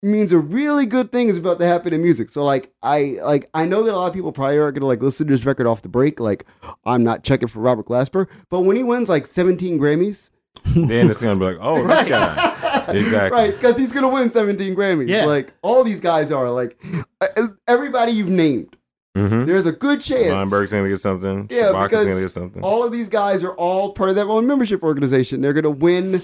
[0.03, 2.30] means a really good thing is about to happen in music.
[2.30, 5.03] So like I like I know that a lot of people probably are gonna like
[5.03, 6.20] listen to this record off the break.
[6.20, 6.44] Like
[6.84, 10.30] I'm not checking for Robert Glasper, but when he wins like 17 Grammys,
[10.74, 12.56] then it's gonna be like, oh, this guy.
[12.95, 13.41] Exactly.
[13.41, 13.53] right?
[13.53, 15.09] Because he's gonna win 17 Grammys.
[15.09, 15.24] Yeah.
[15.24, 16.80] Like all these guys are like
[17.20, 18.76] uh, everybody you've named.
[19.16, 19.47] Mm-hmm.
[19.47, 20.26] There's a good chance.
[20.26, 21.49] Leimberg's gonna get something.
[21.51, 22.62] Yeah, Shabaka's because gonna get something.
[22.62, 25.41] all of these guys are all part of that own membership organization.
[25.41, 26.20] They're going to win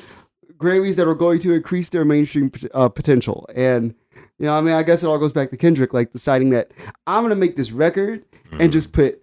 [0.58, 3.46] Grammys that are going to increase their mainstream uh, potential.
[3.54, 3.94] And,
[4.38, 6.70] you know, I mean, I guess it all goes back to Kendrick, like deciding that
[7.06, 9.21] I'm going to make this record and just put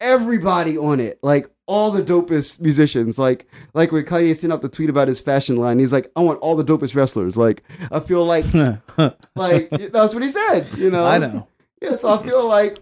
[0.00, 1.18] everybody on it.
[1.22, 5.20] Like, all the dopest musicians, like like when Kanye sent out the tweet about his
[5.20, 8.44] fashion line, he's like, "I want all the dopest wrestlers." Like, I feel like,
[9.36, 10.66] like that's what he said.
[10.76, 11.46] You know, I know.
[11.80, 12.80] yeah, so I feel like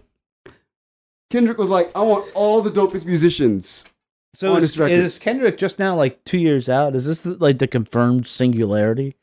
[1.29, 3.85] Kendrick was like, I want all the dopest musicians.
[4.33, 6.95] So on is, is Kendrick just now like two years out?
[6.95, 9.15] Is this the, like the confirmed singularity?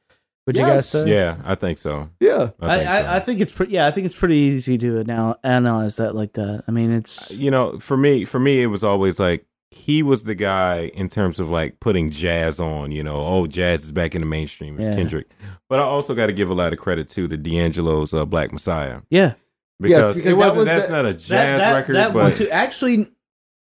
[0.47, 1.09] Would you guys say?
[1.11, 2.09] yeah, I think so.
[2.21, 2.51] Yeah.
[2.61, 3.09] I I, think I, so.
[3.09, 3.73] I think it's pretty.
[3.73, 6.63] Yeah, I think it's pretty easy to anal- analyze that like that.
[6.69, 10.23] I mean, it's you know, for me, for me, it was always like he was
[10.23, 12.93] the guy in terms of like putting jazz on.
[12.93, 14.79] You know, oh, jazz is back in the mainstream.
[14.79, 14.95] It's Yeah.
[14.95, 15.27] Kendrick,
[15.69, 18.53] but I also got to give a lot of credit to the D'Angelo's uh, Black
[18.53, 19.35] Messiah yeah.
[19.81, 20.57] because, because it wasn't.
[20.59, 22.49] was that's the- not a jazz that, that, record, that but one too.
[22.51, 23.11] Actually,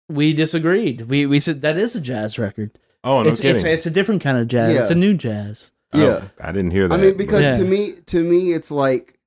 [0.09, 1.03] we disagreed.
[1.03, 2.79] We we said that is a jazz record.
[3.03, 3.57] oh no it's, kidding.
[3.57, 4.73] it's it's a different kind of jazz.
[4.73, 4.83] Yeah.
[4.83, 5.73] It's a new jazz.
[5.93, 6.25] Oh, Yeah.
[6.41, 6.99] I didn't hear that.
[6.99, 7.57] I mean, because Yeah.
[7.59, 9.19] to me, to me, it's like,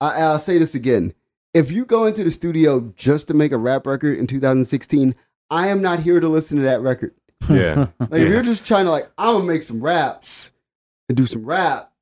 [0.00, 1.12] I, I'll say this again.
[1.54, 5.14] If you go into the studio just to make a rap record in 2016,
[5.50, 7.14] I am not here to listen to that record.
[7.50, 10.50] yeah, Like, if you're just trying to like, I'm gonna make some raps
[11.08, 11.92] and do some rap.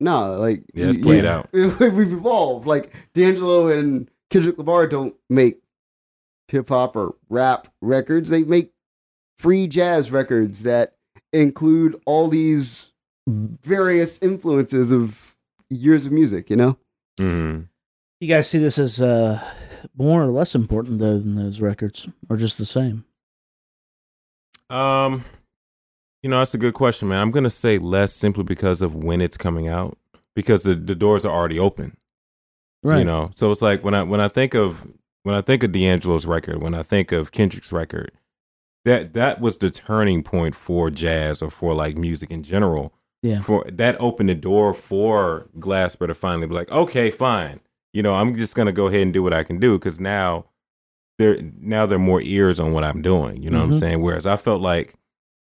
[0.00, 1.38] No, like Yeah, it's played yeah.
[1.38, 1.48] out.
[1.52, 1.80] We've
[2.12, 2.66] evolved.
[2.66, 5.60] Like D'Angelo and Kendrick Lamar don't make
[6.48, 8.28] hip hop or rap records.
[8.30, 8.72] They make
[9.38, 10.96] free jazz records that
[11.32, 12.90] include all these
[13.26, 15.36] various influences of
[15.70, 16.50] years of music.
[16.50, 16.78] You know?
[17.18, 17.68] Mhm.
[18.20, 19.42] You guys see this as uh,
[19.96, 23.04] more or less important though than those records, or just the same?
[24.70, 25.24] Um,
[26.22, 27.20] you know, that's a good question, man.
[27.20, 29.98] I'm gonna say less simply because of when it's coming out,
[30.34, 31.96] because the, the doors are already open.
[32.84, 32.98] Right.
[32.98, 34.86] You know, so it's like when I when I think of
[35.24, 38.12] when I think of D'Angelo's record, when I think of Kendrick's record,
[38.84, 42.92] that that was the turning point for jazz or for like music in general.
[43.22, 43.40] Yeah.
[43.40, 47.60] For that opened the door for Glasper to finally be like, okay, fine.
[47.92, 50.46] You know, I'm just gonna go ahead and do what I can do because now
[51.18, 53.42] there now there are more ears on what I'm doing.
[53.42, 53.72] You know what Mhm.
[53.74, 54.02] I'm saying?
[54.02, 54.94] Whereas I felt like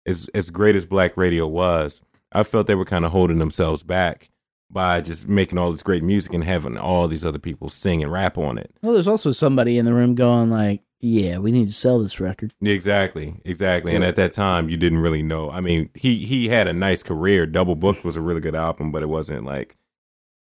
[0.07, 3.83] as as great as black radio was, I felt they were kind of holding themselves
[3.83, 4.29] back
[4.71, 8.11] by just making all this great music and having all these other people sing and
[8.11, 8.71] rap on it.
[8.81, 12.19] Well, there's also somebody in the room going like, "Yeah, we need to sell this
[12.19, 13.95] record." Exactly, exactly.
[13.95, 15.49] And at that time, you didn't really know.
[15.51, 17.45] I mean, he he had a nice career.
[17.45, 19.75] Double Book was a really good album, but it wasn't like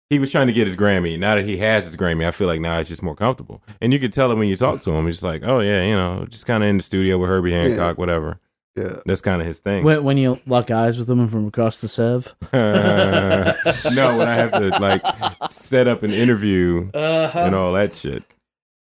[0.09, 1.19] he was trying to get his Grammy.
[1.19, 3.61] Now that he has his Grammy, I feel like now it's just more comfortable.
[3.81, 5.05] And you could tell it when you talk to him.
[5.07, 7.51] It's just like, oh yeah, you know, just kind of in the studio with Herbie
[7.51, 8.39] Hancock, whatever.
[8.77, 8.97] Yeah.
[9.07, 9.83] That's kind of his thing.
[9.83, 12.35] When, when you lock eyes with him from across the Sev.
[12.53, 15.01] no, when I have to like
[15.49, 17.39] set up an interview Uh-huh.
[17.39, 18.23] and all that shit.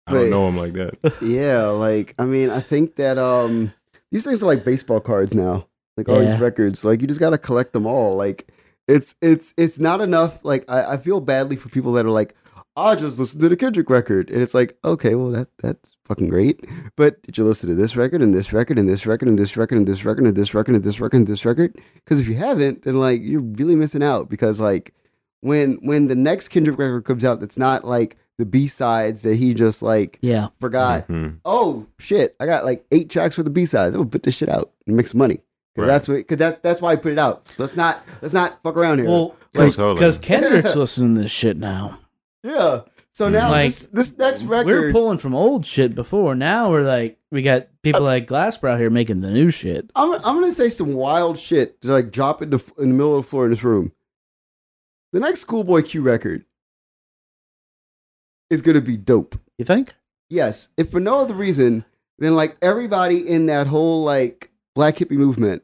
[0.10, 0.30] I don't Wait.
[0.30, 1.14] know him like that.
[1.22, 1.66] Yeah.
[1.68, 3.72] Like, I mean, I think that um,
[4.12, 5.68] these things are like baseball cards now.
[5.98, 6.32] Like all Yeah.
[6.32, 8.16] these records, like you just gotta collect them all.
[8.16, 8.50] Like,
[8.88, 10.44] it's it's it's not enough.
[10.44, 12.36] Like, I, I feel badly for people that are like,
[12.76, 16.30] I just listened to the Kendrick record, and it's like, okay, well that that's fucking
[16.30, 16.66] great.
[16.96, 19.58] But did you listen to this record and this record and this record and this
[19.58, 21.76] record and this record and this record and this record and this record?
[21.96, 24.30] Because if you haven't, then like you're really missing out.
[24.30, 24.94] Because like
[25.42, 29.36] when when the next Kendrick record comes out, that's not like the B sides that
[29.36, 30.48] he just like Yeah.
[30.60, 31.08] forgot.
[31.08, 31.40] Mhm.
[31.46, 32.36] Oh shit!
[32.40, 33.94] I got like eight tracks for the B sides.
[33.94, 35.44] I'm gonna put this shit out and make some money 'Cause
[35.78, 35.88] Right.
[35.88, 37.48] That's what, cause that, that's why I put it out.
[37.60, 39.08] Let's not, let's not fuck around here.
[39.08, 40.18] Well, because Totally.
[40.18, 42.00] Kendrick's listening to this shit now.
[42.44, 42.82] yeah.
[43.12, 46.36] So now Like, this, this next We were record, pulling from old shit before.
[46.36, 49.92] Now we're like, we got people like Glasper here making the new shit.
[49.96, 53.16] I'm, I'm gonna say some wild shit to like drop in the, in the middle
[53.18, 53.92] of the floor in this room.
[55.12, 56.46] The next Schoolboy Q record
[58.50, 59.40] is gonna be dope.
[59.58, 59.94] You think?
[60.30, 61.86] Yes, if for no other reason
[62.18, 65.64] than like everybody in that whole like Black Hippy movement,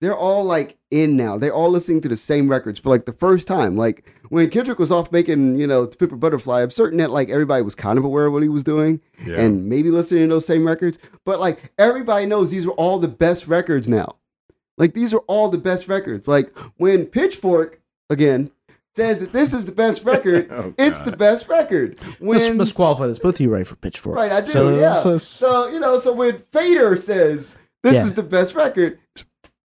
[0.00, 1.38] they're all like in now.
[1.38, 3.76] They're all listening to the same records for like the first time.
[3.76, 7.30] Like when Kendrick was off making, you know, To Pimp Butterfly, I'm certain that like
[7.30, 9.40] everybody was kind of aware of what he was doing Yeah.
[9.40, 10.98] and maybe listening to those same records.
[11.24, 14.16] But like everybody knows these are all the best records now.
[14.76, 16.26] Like these are all the best records.
[16.26, 18.50] Like when Pitchfork again
[18.94, 21.98] says that this is the best record, Oh, it's the best record.
[22.18, 23.18] When Let's, let's qualify this.
[23.18, 24.16] Both of you write for Pitchfork.
[24.16, 24.46] Right, I do.
[24.50, 25.02] So- yeah.
[25.02, 28.04] so- So, you know, so when Fader says this Yeah.
[28.04, 28.98] is the best record,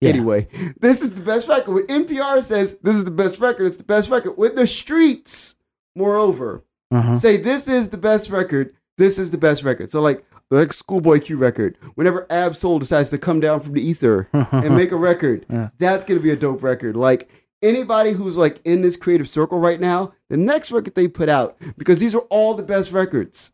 [0.01, 0.11] Yeah.
[0.11, 0.49] anyway,
[0.81, 1.73] this is the best record.
[1.75, 4.33] When NPR says this is the best record, it's the best record.
[4.37, 5.55] When the streets,
[5.97, 7.17] moreover, Uh-huh.
[7.17, 9.91] say this is the best record, this is the best record.
[9.91, 13.73] So, like the like Schoolboy Q record, whenever Ab Soul decides to come down from
[13.73, 15.71] the ether and make a record, Yeah.
[15.79, 16.95] that's gonna be a dope record.
[16.97, 17.31] Like
[17.65, 21.57] anybody who's like in this creative circle right now, the next record they put out,
[21.77, 23.51] because these are all the best records.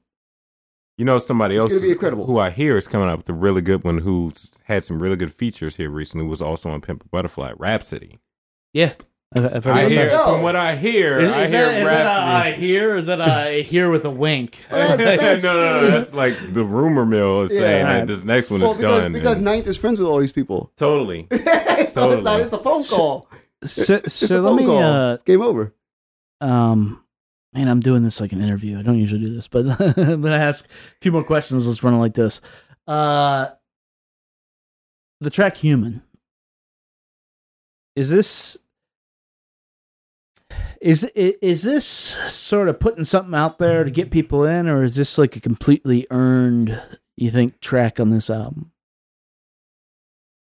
[0.99, 2.27] You know, somebody It's else gonna be incredible.
[2.27, 5.17] who I hear is coming up with a really good one who's had some really
[5.17, 8.19] good features here recently was also on Pimp a Butterfly, Rapsody.
[8.75, 8.93] Yeah.
[9.35, 10.25] I've, I've I hear, that.
[10.27, 12.67] From what I hear, Is, I is hear that, is that a I Rapsody.
[12.67, 12.97] hear?
[12.97, 14.59] Is that I hear with a wink?
[14.73, 17.59] Oh, no, that's- no, no, that's like the rumor mill is Yeah.
[17.61, 19.13] saying that this next one Well, is because, done.
[19.13, 20.73] because and- Ninth is friends with all these people.
[20.77, 21.29] totally.
[21.31, 22.41] so it's not.
[22.41, 23.29] It's a phone call.
[23.65, 24.67] So, It's so let me.
[24.67, 25.75] Uh, it's game over.
[26.41, 27.05] um,
[27.53, 28.79] man, I'm doing this like an interview.
[28.79, 29.67] I don't usually do this, but
[29.99, 31.67] I'm gonna ask a few more questions.
[31.67, 32.41] Let's run it like this.
[32.87, 33.49] Uh,
[35.21, 36.01] the track "Human"
[37.95, 38.57] is this
[40.81, 44.97] is is this sort of putting something out there to get people in, or is
[44.97, 46.81] this like a completely earned?
[47.17, 48.73] You think track on this album?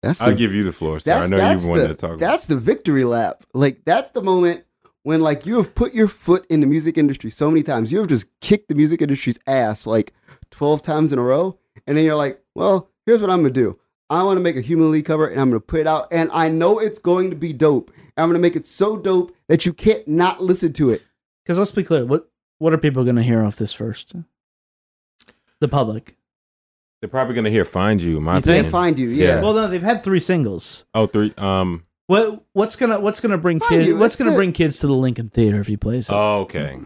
[0.02, 1.12] That's I'll give you the floor, sir.
[1.12, 3.44] I know that's you wanted the, to talk about That's the victory lap.
[3.54, 4.64] Like that's the moment
[5.04, 7.92] when like you have put your foot in the music industry so many times.
[7.92, 10.12] You have just kicked the music industry's ass like
[10.50, 13.78] twelve times in a row, and then you're like, well, here's what I'm gonna do.
[14.10, 16.30] I want to make a Human League cover, and I'm gonna put it out, and
[16.32, 17.90] I know it's going to be dope.
[18.16, 21.02] I'm gonna make it so dope that you can't not listen to it.
[21.42, 22.28] Because let's be clear, what
[22.58, 24.14] what are people going to hear off this first?
[25.58, 26.16] The public.
[27.02, 28.54] They're probably gonna hear "Find You." My You think?
[28.54, 28.70] opinion.
[28.72, 29.08] Find you.
[29.10, 29.26] Yeah.
[29.26, 29.42] Yeah.
[29.42, 30.84] Well, no, they've had three singles.
[30.94, 31.34] Oh, three.
[31.36, 31.84] Um.
[32.06, 33.88] What what's gonna what's gonna bring Find kids?
[33.88, 36.12] You, What's gonna the- bring kids to the Lincoln Theater if he plays it?
[36.12, 36.78] Oh, okay.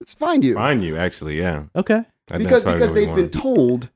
[0.00, 0.54] Let's find you.
[0.54, 0.96] Find you.
[0.96, 1.64] Actually, yeah.
[1.76, 2.04] okay.
[2.30, 3.90] I because because they've been told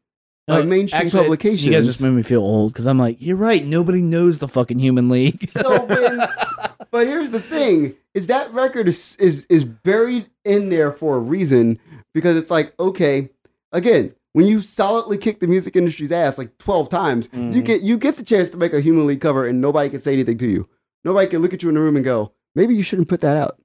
[0.47, 1.65] by Uh, mainstream actually, publications.
[1.65, 3.65] You guys just made me feel old because I'm like, you're right.
[3.65, 5.49] Nobody knows the fucking Human League.
[5.49, 6.21] So when,
[6.91, 11.21] but here's the thing: is that record is is is buried in there for a
[11.21, 11.79] reason
[12.13, 13.31] because it's like okay,
[13.73, 17.65] again, when you solidly kick the music industry's ass like twelve times, you Mhm.
[17.65, 20.13] get you get the chance to make a Human League cover, and nobody can say
[20.13, 20.69] anything to you.
[21.05, 23.37] Nobody can look at you in the room and go, maybe you shouldn't put that
[23.37, 23.59] out.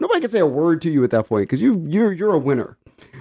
[0.00, 2.38] Nobody can say a word to you at that point because you you're you're a
[2.38, 2.76] winner.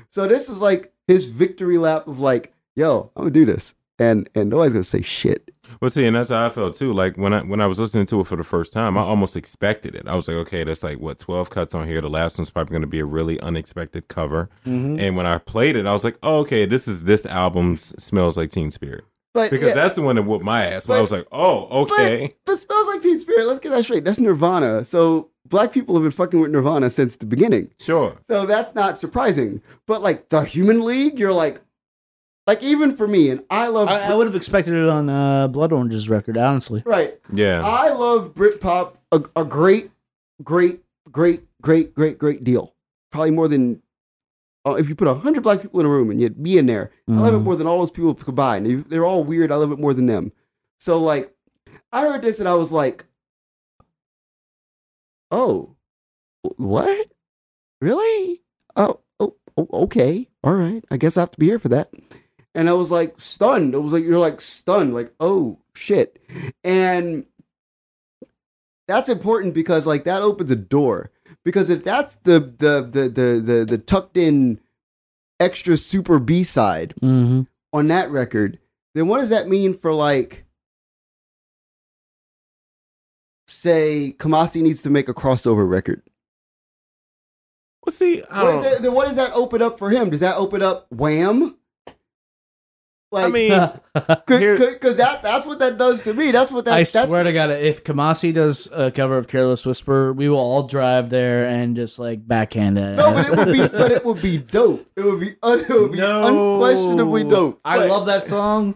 [0.09, 4.29] So this is like his victory lap of like, yo, I'm gonna do this, and
[4.33, 5.51] and nobody's gonna say shit.
[5.81, 6.93] Well, see, and that's how I felt too.
[6.93, 9.35] Like when I when I was listening to it for the first time, I almost
[9.35, 10.07] expected it.
[10.07, 12.01] I was like, okay, that's like what twelve cuts on here.
[12.01, 14.49] The last one's probably going to be a really unexpected cover.
[14.65, 14.99] Mm-hmm.
[14.99, 18.35] And when I played it, I was like, oh, okay, this is this album's smells
[18.35, 19.75] like Teen Spirit But because yeah.
[19.75, 20.87] that's the one that whooped my ass.
[20.87, 22.33] But, I was like, oh, okay.
[22.45, 23.45] But, but smells like Teen Spirit.
[23.45, 24.03] Let's get that straight.
[24.03, 24.83] That's Nirvana.
[24.83, 27.69] So black people have been fucking with Nirvana since the beginning.
[27.79, 28.17] Sure.
[28.23, 29.61] So that's not surprising.
[29.85, 31.61] But like the Human League, you're like,
[32.49, 35.47] like even for me, and I love, I, I would have expected it on uh,
[35.47, 36.81] Blood Orange's record, honestly.
[36.83, 37.19] right.
[37.31, 37.61] Yeah.
[37.63, 39.91] I love Britpop a, a great,
[40.43, 40.81] great,
[41.11, 42.73] great, great, great, great deal.
[43.11, 43.83] Probably more than.
[44.65, 46.65] Uh, if you put a hundred black people in a room and you'd be in
[46.65, 47.43] there, I love it Mhm.
[47.43, 48.65] more than all those people combined.
[48.65, 49.51] They- They're all weird.
[49.51, 50.31] I love it more than them.
[50.79, 51.33] So like,
[51.93, 53.05] I heard this and I was like,
[55.31, 55.75] "Oh,
[56.57, 57.07] what?
[57.81, 58.41] Really?
[58.75, 60.83] Oh, oh, oh, okay, all right.
[60.91, 61.89] I guess I have to be here for that."
[62.59, 63.73] And I was like stunned.
[63.73, 66.21] It was like you're like stunned, like, "Oh shit!"
[66.61, 67.25] And
[68.85, 71.09] that's important because like that opens a door.
[71.45, 74.59] Because if that's the the the the the, the tucked in
[75.39, 77.43] extra super B side Mm-hmm.
[77.71, 78.59] on that record,
[78.93, 80.43] then what does that mean for like
[83.47, 86.01] say Kamasi needs to make a crossover record?
[87.85, 90.09] Well, see, What, that, then what does that open up for him?
[90.09, 91.55] Does that open up Wham?
[93.11, 93.49] Like, I mean,
[94.27, 96.29] because that that's what that does to me.
[96.31, 96.75] That's what that.
[96.75, 100.37] I that's, swear to God, if Kamasi does a cover of Careless Whisper, we will
[100.37, 102.97] all drive there and just like backhand it.
[102.97, 104.87] No, but it would be, but it would be dope.
[104.95, 106.55] It would be, un, it would be No.
[106.55, 107.59] unquestionably dope.
[107.65, 108.75] I But- love that song,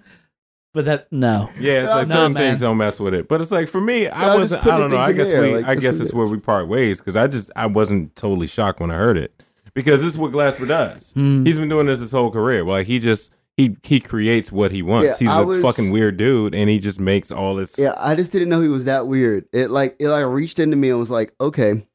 [0.74, 1.52] but that no.
[1.60, 2.44] Yeah, it's like No, certain man.
[2.52, 3.28] things don't mess with it.
[3.28, 4.66] But it's like for me, Yeah, I I'm wasn't.
[4.66, 4.98] I don't know.
[4.98, 5.56] I guess in we.
[5.58, 8.80] like, I guess it's where we part ways because I just I wasn't totally shocked
[8.80, 9.44] when I heard it
[9.76, 11.12] because this is what Glasper does.
[11.12, 11.46] Hmm.
[11.46, 12.64] He's been doing this his whole career.
[12.64, 15.22] Like he just he he creates what he wants.
[15.22, 17.76] Yeah, He's I a was- fucking weird dude, and he just makes all this.
[17.78, 19.46] Yeah, I just didn't know he was that weird.
[19.54, 21.86] It like it like reached into me and was like, okay,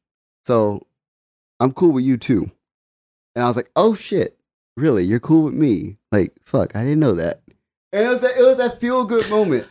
[0.45, 0.81] so
[1.59, 2.49] I'm cool with you too.
[3.35, 4.37] And I was like, oh shit,
[4.77, 5.03] really?
[5.03, 5.97] You're cool with me?
[6.11, 7.41] Like, fuck, I didn't know that.
[7.91, 9.67] And it was that it was that feel good moment.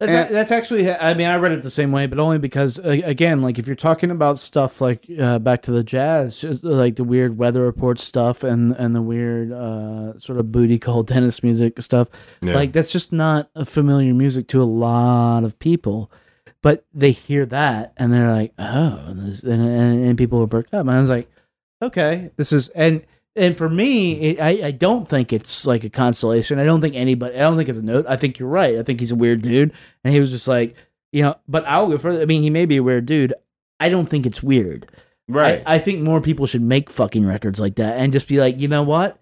[0.00, 0.88] That's, And- that's actually.
[0.90, 3.66] I mean, I read it the same way, but only because uh, again, like if
[3.66, 7.62] you're talking about stuff like uh, back to the jazz, just like the weird weather
[7.64, 12.08] report stuff and and the weird uh, sort of booty call Dennis music stuff,
[12.42, 12.54] Yeah.
[12.54, 16.12] like that's just not a familiar music to a lot of people.
[16.62, 20.74] But they hear that and they're like, oh, this, and, and and people are perked
[20.74, 20.82] up.
[20.86, 21.28] And I was like,
[21.82, 23.02] okay, this is and
[23.38, 26.58] and for me, it, I I don't think it's like a constellation.
[26.58, 27.34] I don't think anybody.
[27.36, 28.04] I don't think it's a note.
[28.08, 28.76] I think you're right.
[28.78, 29.72] I think he's a weird dude,
[30.04, 30.74] and he was just like,
[31.12, 31.36] you know.
[31.48, 32.20] But I'll go further.
[32.22, 33.32] I mean, he may be a weird dude.
[33.80, 34.86] I don't think it's weird.
[35.28, 35.62] right.
[35.66, 38.58] I, I think more people should make fucking records like that and just be like,
[38.58, 39.18] you know what?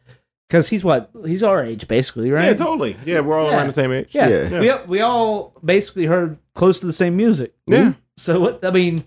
[0.49, 1.11] Because he's what?
[1.25, 2.47] He's our age, basically, right?
[2.47, 2.97] yeah, totally.
[3.05, 3.57] Yeah, we're all Yeah.
[3.59, 4.15] around the same age.
[4.15, 4.61] Yeah, Yeah.
[4.61, 7.53] we we all basically heard close to the same music.
[7.67, 7.95] Yeah.
[8.17, 8.65] So what?
[8.65, 9.05] I mean,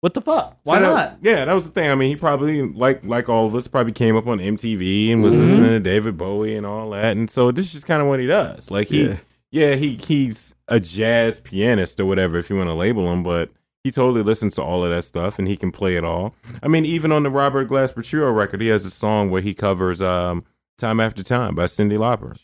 [0.00, 0.56] what the fuck?
[0.64, 1.18] Why So that- not?
[1.22, 1.90] Yeah, that was the thing.
[1.90, 5.22] I mean, he probably like like all of us probably came up on MTV and
[5.22, 5.42] was Mm-hmm.
[5.42, 8.20] listening to David Bowie and all that, and so this is just kind of what
[8.20, 8.70] he does.
[8.70, 9.16] Like he, Yeah.
[9.50, 13.50] yeah, he he's a jazz pianist or whatever if you want to label him, but
[13.84, 16.34] he totally listens to all of that stuff and he can play it all.
[16.62, 19.54] I mean, even on the Robert Glasper Trio record, he has a song where he
[19.54, 20.44] covers um,
[20.76, 22.36] "Time After Time" by Cyndi Lauper.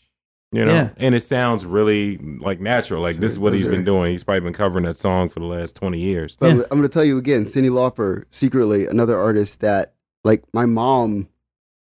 [0.55, 0.89] You know, Yeah.
[0.97, 3.01] and it sounds really like natural.
[3.01, 4.11] Like this is what he's been doing.
[4.11, 6.35] He's probably been covering that song for the last twenty years.
[6.39, 6.51] But Yeah.
[6.53, 9.93] I'm, I'm gonna tell you again, Cyndi Lauper, secretly another artist that
[10.23, 11.27] like my mom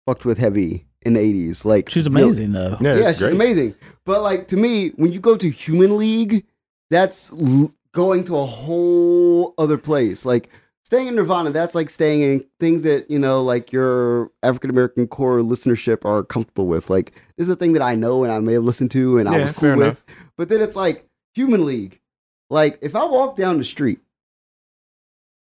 [0.05, 1.65] fucked with heavy in the 80s.
[1.65, 2.78] Like She's really- amazing though.
[2.80, 3.34] Yeah, yeah, she's great.
[3.34, 3.76] amazing.
[4.05, 6.45] But like to me, when you go to Human League,
[6.89, 10.26] that's l- going to a whole other place.
[10.26, 10.49] Like
[10.92, 15.08] staying in Nirvana, that's like staying in things that you know, like your African American
[15.08, 16.89] core listenership are comfortable with.
[16.89, 19.30] Like this is a thing that I know and I may have listened to and
[19.30, 19.88] I was cool with.
[19.88, 20.06] enough.
[20.38, 22.02] But then it's like Human League.
[22.50, 24.00] Like if I walk down the street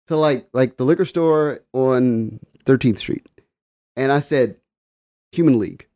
[0.07, 3.27] to like like the liquor store on 13th Street
[3.97, 4.55] and I said
[5.33, 5.89] Human League,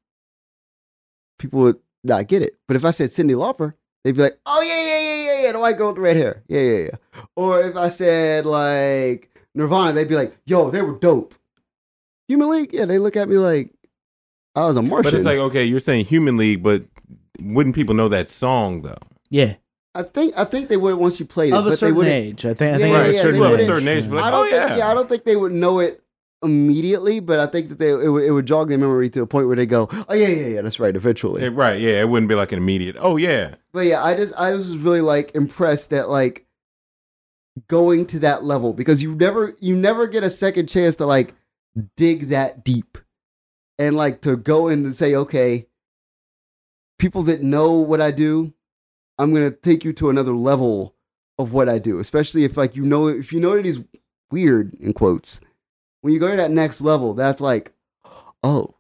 [1.40, 2.58] people would not get it.
[2.68, 5.52] But if I said Cyndi Lauper, they'd be like, "Oh yeah, yeah, yeah, yeah, yeah,
[5.54, 9.35] the white girl with the red hair, yeah, yeah, yeah." Or if I said like
[9.56, 11.34] Nirvana, they'd be like, "Yo, they were dope."
[12.28, 13.70] Human League, yeah, they look at me like
[14.56, 15.04] I was a Martian.
[15.04, 16.84] But it's like, okay, you're saying Human League, but
[17.42, 18.98] wouldn't people know that song though?
[19.30, 19.56] Yeah,
[19.94, 22.14] I think I think they would once you played it, of a but certain wouldn't.
[22.16, 22.46] age.
[22.46, 22.76] I think.
[22.76, 24.16] I Yeah, think yeah, of a yeah, certain they well, a wouldn't- certain age, but
[24.18, 26.02] like, I don't oh think, yeah, yeah, I don't think they would know it
[26.44, 29.28] immediately, but I think that they it would, it would jog their memory to a
[29.28, 32.10] point where they go, "Oh yeah, yeah, yeah, that's right." Eventually, Eh, right, yeah, it
[32.10, 32.96] wouldn't be like an immediate.
[33.00, 36.46] Oh yeah, But yeah, I just I was really like impressed that like
[37.68, 41.34] going to that level because you never you never get a second chance to like
[41.96, 42.98] dig that deep
[43.78, 45.68] and like to go in and say, okay,
[46.98, 48.54] people that know what I do,
[49.18, 50.96] I'm gonna take you to another level
[51.38, 52.00] of what I do.
[52.00, 53.80] Especially if like you know if you know that he's
[54.32, 55.40] weird in quotes.
[56.02, 57.74] When you go to that next level, that's like,
[58.44, 58.76] oh,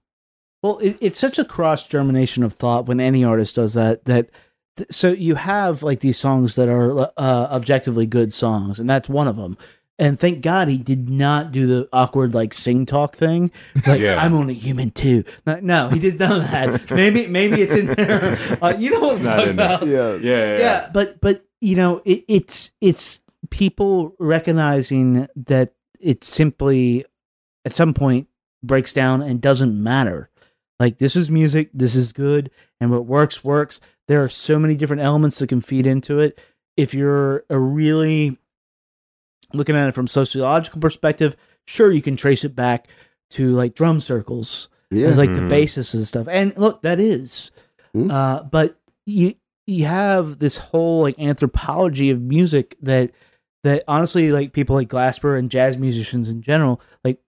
[0.62, 4.06] Well, it, it's such a cross germination of thought when any artist does that.
[4.06, 4.34] That th-
[4.90, 9.28] so you have like these songs that are uh, objectively good songs, and that's one
[9.28, 9.58] of them.
[9.98, 13.50] And thank God he did not do the awkward like sing talk thing.
[13.88, 14.22] Like Yeah.
[14.22, 15.24] I'm only human too.
[15.48, 16.92] No, no, he did none of that.
[16.96, 18.38] maybe maybe it's in there.
[18.62, 19.88] Uh, you know what I'm not talking in about?
[19.88, 20.58] yeah, yeah, yeah.
[20.58, 23.22] yeah but but you know it, it's it's
[23.52, 27.06] people recognizing that it simply
[27.64, 28.28] at some point
[28.64, 30.30] breaks down and doesn't matter
[30.80, 34.76] like this is music this is good and what works works there are so many
[34.76, 36.40] different elements that can feed into it
[36.78, 38.38] if you're a really
[39.54, 42.88] looking at it from sociological perspective sure you can trace it back
[43.32, 45.08] to like drum circles yeah.
[45.08, 45.50] as like the Mhm.
[45.50, 46.28] basis and stuff.
[46.30, 47.50] And look, that is.
[47.96, 48.12] Mhm.
[48.12, 49.34] Uh, but you
[49.66, 53.12] you have this whole like anthropology of music that
[53.64, 57.20] that honestly like people like Glasper and jazz musicians in general like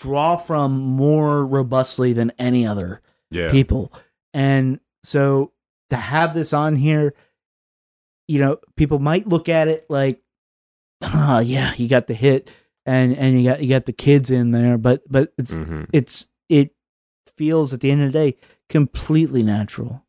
[0.00, 3.50] draw from more robustly than any other yeah.
[3.52, 3.92] people.
[4.34, 5.52] And so
[5.90, 7.14] to have this on here,
[8.26, 10.20] you know, people might look at it like,
[11.02, 12.50] oh yeah, you got the hit
[12.86, 15.86] and and you got you got the kids in there, but but it's Mhm.
[15.92, 16.74] it's it
[17.36, 18.36] feels at the end of the day
[18.68, 20.04] completely natural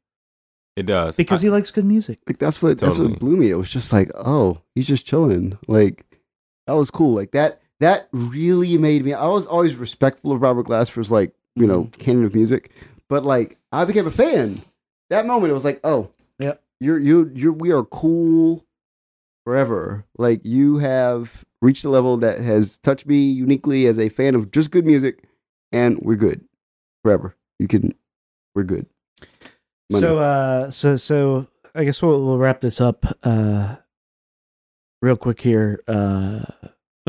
[0.75, 2.19] It does because I- he likes good music.
[2.27, 3.49] Like that's what that's what blew me.
[3.49, 5.57] It was just like, oh, he's just chilling.
[5.67, 6.05] Like
[6.67, 7.13] that was cool.
[7.15, 9.13] Like that that really made me.
[9.13, 12.01] I was always respectful of Robert Glasper's like you know Mm-hmm.
[12.01, 12.71] canon of music,
[13.09, 14.61] but like I became a fan.
[15.09, 16.09] That moment, it was like, oh,
[16.39, 18.65] yeah, you're you you're we are cool
[19.43, 20.05] forever.
[20.17, 24.51] Like you have reached a level that has touched me uniquely as a fan of
[24.51, 25.23] just good music,
[25.73, 26.45] and we're good
[27.03, 27.35] forever.
[27.59, 27.93] You can,
[28.55, 28.85] we're good.
[29.91, 33.75] So, uh, so, so, I guess we'll, we'll wrap this up, uh,
[35.01, 35.83] real quick here.
[35.87, 36.43] Uh,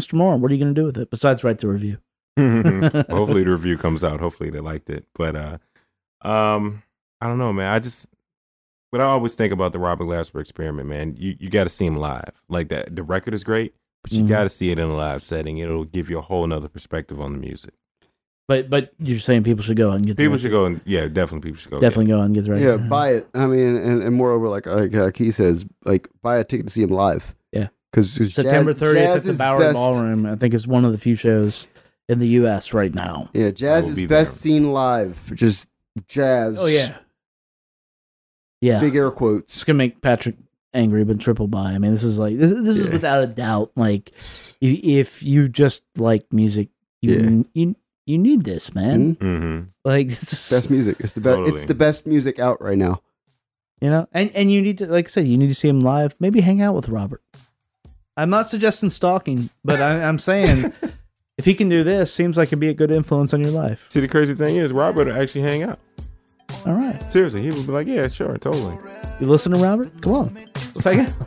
[0.01, 0.15] Mr.
[0.15, 1.99] Moore, what are you going to do with it besides write the review?
[2.39, 4.21] Hopefully the review comes out.
[4.21, 5.05] Hopefully they liked it.
[5.15, 5.59] But uh
[6.27, 6.83] um
[7.21, 7.73] I don't know, man.
[7.73, 8.09] I just
[8.91, 11.97] what I always think about the Robert Glasper experiment, man, you, you gotta see him
[11.97, 12.43] live.
[12.49, 14.29] Like that the record is great, but you Mhm.
[14.29, 15.59] gotta see it in a live setting.
[15.59, 17.75] It'll give you a whole nother perspective on the music.
[18.49, 20.43] But, but you're saying people should go out and get the People record.
[20.43, 21.81] should go and yeah, definitely people should go.
[21.81, 22.65] definitely go out and get the record.
[22.65, 23.29] Yeah, buy it.
[23.35, 26.73] I mean, and, and moreover, like like uh, Key says, like buy a ticket to
[26.73, 27.35] see him live.
[27.95, 28.01] Yeah.
[28.17, 30.27] because September 30th at the Bowery Ballroom.
[30.27, 31.67] I think is one of the few shows
[32.09, 32.73] in the U.S.
[32.73, 33.29] right now.
[33.35, 34.53] Yeah, jazz is be best there.
[34.53, 35.33] seen live.
[35.35, 35.69] Just
[36.09, 36.59] jazz.
[36.59, 36.97] Oh yeah,
[38.61, 38.81] yeah.
[38.81, 39.55] big air quotes.
[39.57, 40.37] It's gonna make Patrick
[40.75, 41.73] angry, but triple buy.
[41.73, 42.53] I mean, this is like this.
[42.53, 43.73] This is without a doubt.
[43.77, 44.13] Like,
[44.63, 46.69] i- if you just like music,
[47.03, 47.77] you you
[48.07, 49.17] you need this, man.
[49.17, 49.19] Mhm.
[49.19, 49.61] Mm-hmm.
[49.85, 50.97] Like, this is Best music.
[51.01, 51.37] It's the best.
[51.37, 51.55] Totally.
[51.57, 53.01] It's the best music out right now.
[53.81, 55.81] you know, and and you need to, like I said, you need to see him
[55.81, 56.15] live.
[56.21, 57.21] Maybe hang out with Robert.
[58.17, 60.73] I'm not suggesting stalking, but I, I'm saying
[61.39, 63.87] if he can do this, seems like it'd be a good influence on your life.
[63.91, 65.79] See the crazy thing is Robert will actually hang out.
[66.67, 68.77] All right, Seriously, he would be like, Yeah, sure, totally.
[69.21, 69.91] you listen to Robert?
[70.03, 70.35] Come on,
[70.75, 71.13] let's hang out.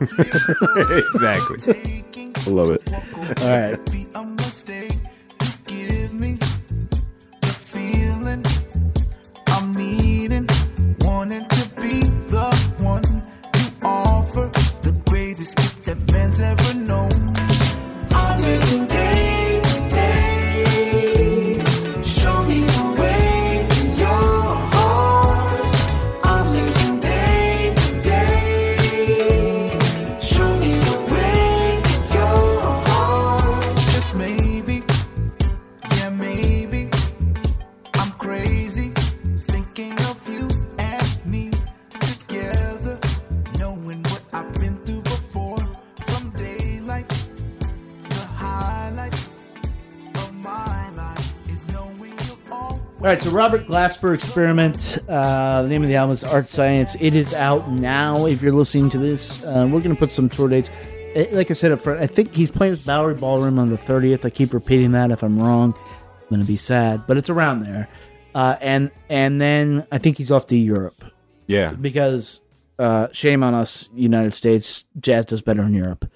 [1.14, 2.04] exactly.
[2.36, 3.42] I love it.
[3.42, 3.90] All right.
[3.90, 4.96] be a mistake
[5.40, 6.34] to give me
[7.40, 8.44] the feeling
[9.48, 10.46] I'm needing,
[11.00, 13.02] wanting to be the one
[13.58, 14.48] you offer,
[14.82, 16.65] the greatest gift that man's ever
[53.06, 53.12] all.
[53.12, 54.98] Right, so Robert Glasper Experiment.
[55.08, 56.96] Uh, the name of the album is Art Science.
[57.00, 58.26] It is out now.
[58.26, 60.70] If you're listening to this, uh, we're going to put some tour dates.
[61.14, 63.76] Eh, Like I said up front, I think he's playing at Bowery Ballroom on the
[63.76, 64.24] 30th.
[64.24, 65.10] I keep repeating that.
[65.10, 67.88] If I'm wrong, I'm going to be sad, but it's around there.
[68.34, 71.04] Uh, and and then I think he's off to Europe
[71.46, 71.72] Yeah.
[71.72, 72.40] because
[72.78, 74.84] uh, shame on us, United States.
[75.00, 76.10] Jazz does better in Europe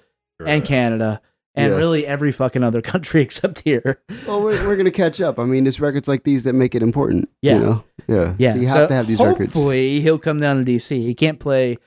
[0.45, 1.19] and Canada
[1.55, 1.77] and Yeah.
[1.77, 4.01] really every fucking other country except here.
[4.27, 5.39] Well, we're, we're gonna catch up.
[5.39, 7.29] I mean, it's records like these that make it important.
[7.41, 7.53] Yeah.
[7.55, 7.83] You know?
[8.07, 8.33] Yeah.
[8.37, 9.53] Yeah, So you have to have these records.
[9.53, 10.89] Hopefully, he'll come down to DC.
[11.01, 11.77] He can't play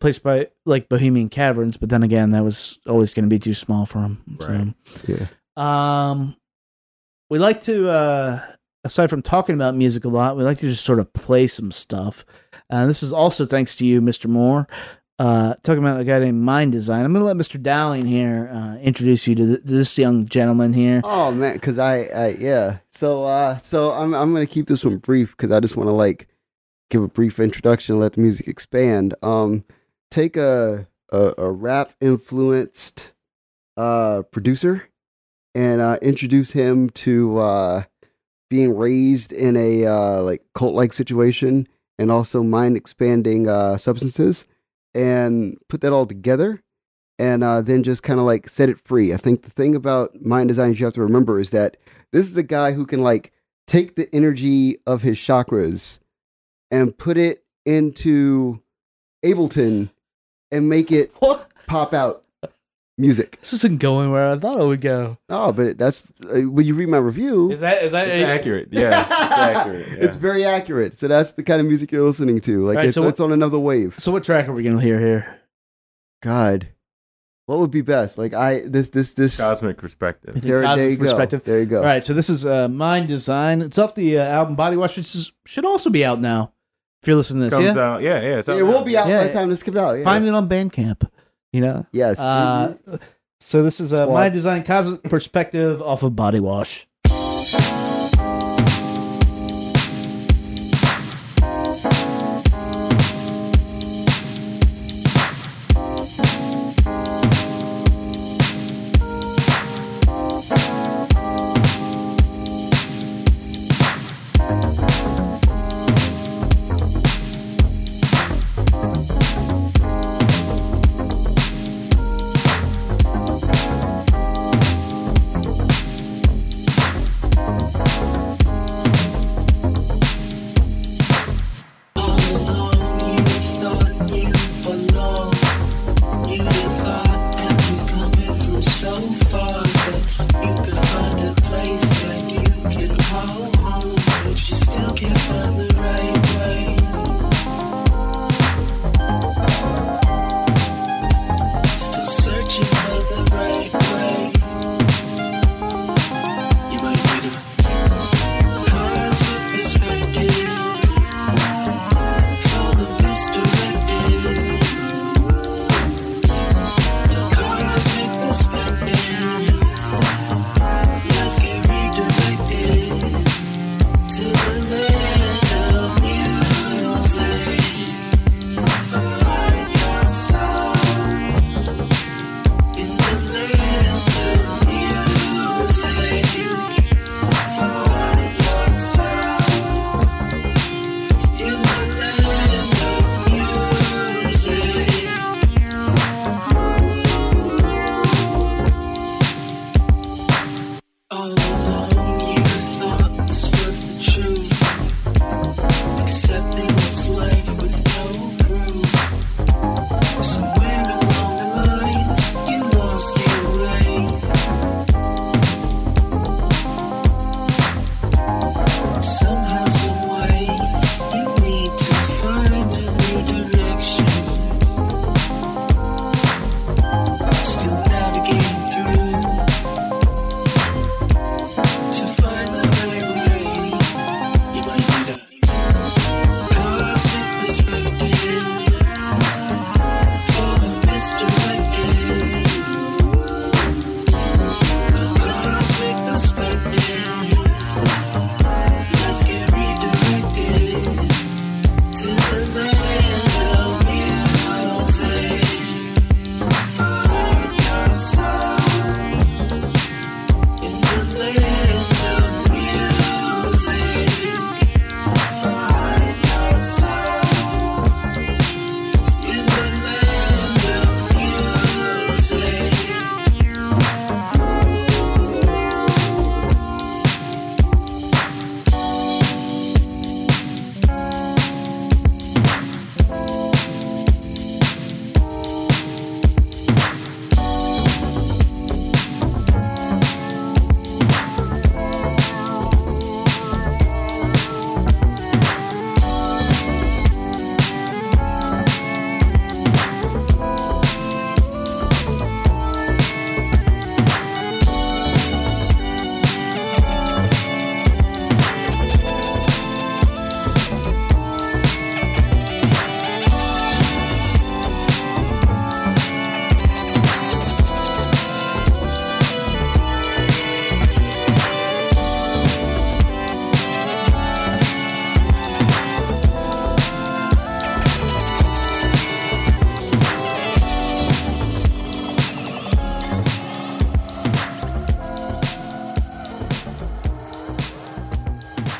[0.00, 3.54] place by like Bohemian Caverns, but then again, that was always going to be too
[3.54, 4.22] small for him.
[4.40, 4.74] Right.
[5.06, 5.26] Yeah.
[5.56, 6.36] Um,
[7.30, 8.40] we like to, uh,
[8.84, 11.70] aside from talking about music a lot, we like to just sort of play some
[11.70, 12.24] stuff.
[12.70, 14.26] Uh, this is also thanks to you, Mr.
[14.26, 14.66] Moore.
[15.18, 17.04] Uh, talking about a guy named Mind Design.
[17.04, 17.60] I'm going to let Mr.
[17.60, 21.00] Dowling here uh, introduce you to, th- this young gentleman here.
[21.02, 22.78] Oh man, because I, I, yeah.
[22.90, 25.92] So, uh, so I'm, I'm gonna keep this one brief because I just want to
[25.92, 26.28] like
[26.90, 29.14] give a brief introduction, let the music expand.
[29.22, 29.64] Um,
[30.10, 33.12] take a, a, a rap influenced,
[33.76, 34.88] uh, producer,
[35.54, 37.82] and uh, introduce him to uh,
[38.50, 41.66] being raised in a uh, like cult like situation,
[41.98, 44.46] and also mind expanding uh, substances,
[44.94, 46.62] and put that all together
[47.18, 49.12] and uh, then just kind of like set it free.
[49.12, 51.76] I think the thing about mind design you have to remember is that
[52.12, 53.32] this is a guy who can like
[53.66, 55.98] take the energy of his chakras
[56.70, 58.62] and put it into
[59.24, 59.90] Ableton
[60.50, 61.50] and make it What?
[61.66, 62.24] pop out
[62.98, 63.38] music.
[63.40, 65.16] This isn't going where I thought it would go.
[65.28, 67.50] Oh, but that's uh, when you read my review.
[67.50, 68.68] Is that is that It's accurate.
[68.70, 69.00] Yeah.
[69.00, 69.88] It's accurate.
[69.88, 69.94] Yeah.
[70.04, 70.94] It's very accurate.
[70.94, 72.66] So that's the kind of music you're listening to.
[72.66, 73.94] Like Right, it's, so what- it's on another wave.
[73.98, 75.38] So what track are we gonna hear here?
[76.22, 76.68] God,
[77.46, 78.18] what would be best?
[78.18, 79.36] Like I this this this.
[79.38, 80.40] Cosmic perspective.
[80.42, 81.04] There, Cosmic there you go.
[81.04, 81.44] Perspective.
[81.44, 81.78] There you go.
[81.78, 83.62] All right, so this is uh, Mind Design.
[83.62, 86.52] It's off the uh, album Body Wash, which is, should also be out now.
[87.02, 88.02] If you're listening to this, Comes yeah, out.
[88.02, 88.38] Yeah, yeah.
[88.38, 89.18] It's out It will be out Yeah.
[89.18, 89.92] by the time this comes out.
[89.92, 90.02] Yeah.
[90.04, 91.08] find it on Bandcamp.
[91.52, 91.86] You know.
[91.92, 92.18] Yes.
[92.18, 92.76] Uh,
[93.40, 94.14] so this is uh, Squad.
[94.14, 96.87] Mind Design Cosmic Perspective off of Body Wash.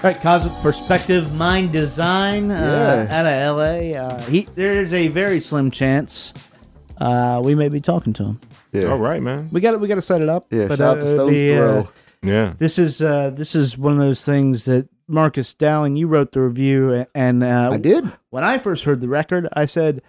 [0.08, 3.20] All right, Cosmic Perspective Mind Design uh, Yeah.
[3.20, 4.00] out of LA.
[4.00, 6.32] Uh, he, there is a very slim chance
[6.96, 8.40] uh, we may be talking to him.
[8.72, 8.84] Yeah.
[8.84, 9.50] All right, man.
[9.52, 10.46] We got we got to set it up.
[10.50, 11.88] Yeah, but, shout uh, out to it'll Stones uh, Throw.
[12.22, 12.54] Yeah.
[12.56, 16.40] this is uh, this is one of those things that Marcus Dowling, you wrote the
[16.40, 18.10] review, and uh, I did.
[18.30, 20.00] when I first heard the record, I said,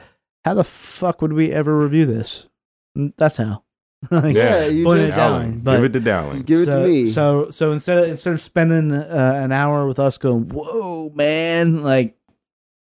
[0.46, 2.48] "How the fuck would we ever review this?"
[2.96, 3.64] And that's how.
[4.12, 5.60] Like, Yeah, you Point it down.
[5.60, 6.42] But- Give it to Dowling.
[6.44, 7.06] give it so, to me.
[7.08, 11.84] So so instead of instead of spending uh, an hour with us going, "Whoa, man!"
[11.84, 12.16] Like,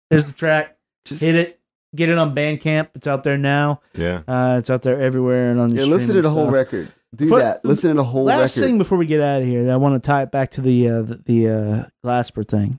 [0.09, 0.77] here's the track.
[1.05, 1.59] just Hit it.
[1.95, 2.89] Get it on Bandcamp.
[2.93, 3.81] It's out there now.
[3.95, 4.21] Yeah.
[4.27, 6.91] Uh, it's out there everywhere and on your Yeah, listen to streaming the whole record.
[7.15, 7.65] Do For- that.
[7.65, 8.67] Listen to the whole Last record.
[8.67, 10.87] thing before we get out of here, I want to tie it back to the
[10.87, 12.77] uh, the, the uh, Glasper thing.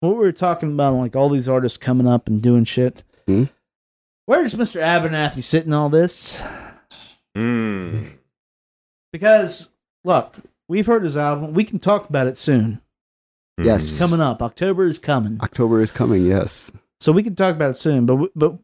[0.00, 3.04] What we were talking about, like all these artists coming up and doing shit.
[3.26, 3.44] Hmm?
[4.24, 4.80] Where does Mr.
[4.80, 6.42] Abernathy sit in all this?
[7.36, 8.12] Mm.
[9.12, 9.68] Because
[10.04, 10.36] look,
[10.68, 11.52] we've heard his album.
[11.52, 12.80] We can talk about it soon.
[13.58, 13.82] Yes.
[13.84, 14.42] It's coming up.
[14.42, 16.26] October is coming, October is coming.
[16.26, 16.70] Yes.
[17.00, 18.06] so we can talk about it soon.
[18.06, 18.58] But but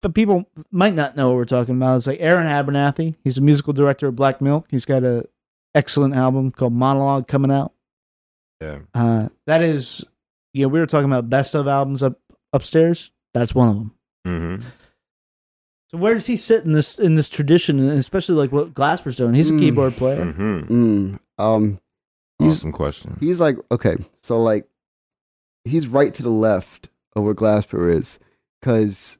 [0.00, 1.96] but people might not know what we're talking about.
[1.96, 3.16] It's like Aaron Abernathy.
[3.24, 4.66] He's a musical director of Black Milk.
[4.70, 5.26] He's got a
[5.74, 7.72] excellent album called Monologue coming out.
[8.60, 8.78] Yeah.
[8.94, 10.04] Uh, that is,
[10.54, 12.18] you know, we were talking about best of albums up
[12.52, 13.10] upstairs.
[13.34, 13.94] That's one of them.
[14.26, 14.68] Mm-hmm.
[15.90, 19.16] So where does he sit in this in this tradition, and especially like what Glasper's
[19.16, 19.34] doing?
[19.34, 19.58] He's a Mm.
[19.58, 20.24] keyboard player.
[20.26, 20.58] Mm-hmm.
[21.14, 21.80] Mm, um,
[22.38, 23.16] he's Awesome question.
[23.20, 24.68] he's like okay, so like
[25.64, 28.18] he's right to the left of where Glasper is,
[28.60, 29.16] because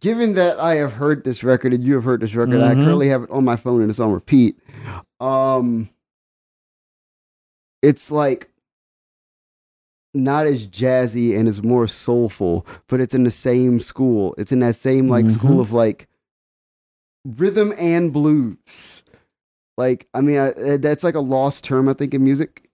[0.00, 2.82] given that I have heard this record and you have heard this record, I Mhm.
[2.84, 4.58] currently have it on my phone and it's on repeat.
[5.20, 5.90] Um,
[7.82, 8.48] it's like
[10.14, 14.34] not as jazzy and it's more soulful, but it's in the same school.
[14.38, 15.30] It's in that same like Mhm.
[15.30, 16.06] school of like
[17.24, 19.02] rhythm and blues.
[19.76, 22.68] Like I mean, I, uh, that's like a lost term I think in music.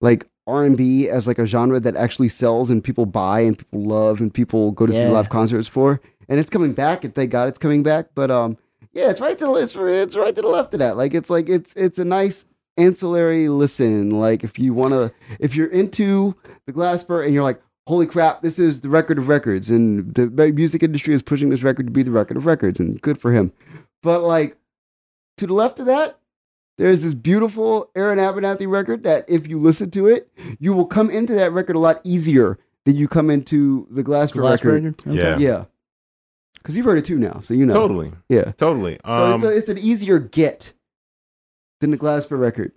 [0.00, 3.56] Like R and B as like a genre that actually sells and people buy and
[3.56, 6.00] people love and people go to see live concerts for.
[6.28, 7.04] And it's coming back.
[7.04, 8.08] And thank God it's coming back.
[8.14, 8.56] But um,
[8.92, 10.96] yeah, it's right to the it's, it's right to the left of that.
[10.96, 12.46] Like it's like it's it's a nice
[12.76, 14.10] ancillary listen.
[14.10, 16.34] Like if you want to, if you're into
[16.66, 20.28] the Glasper and you're like, holy crap, this is the record of records, and the
[20.52, 23.32] music industry is pushing this record to be the record of records, and good for
[23.32, 23.52] him.
[24.02, 24.56] But like
[25.38, 26.18] to the left of that,
[26.78, 31.10] there's this beautiful Aaron Abernathy record that if you listen to it, you will come
[31.10, 34.84] into that record a lot easier than you come into the Glasper, Glasper record.
[34.84, 35.00] record?
[35.08, 35.16] Okay.
[35.16, 35.38] Yeah.
[35.38, 35.64] Yeah.
[36.54, 37.72] Because you've heard it too now, so you know.
[37.72, 38.12] Totally.
[38.28, 38.52] Yeah.
[38.52, 38.98] Totally.
[39.04, 40.72] So Um, it's, a, it's an easier get
[41.82, 42.72] than the Glasper record.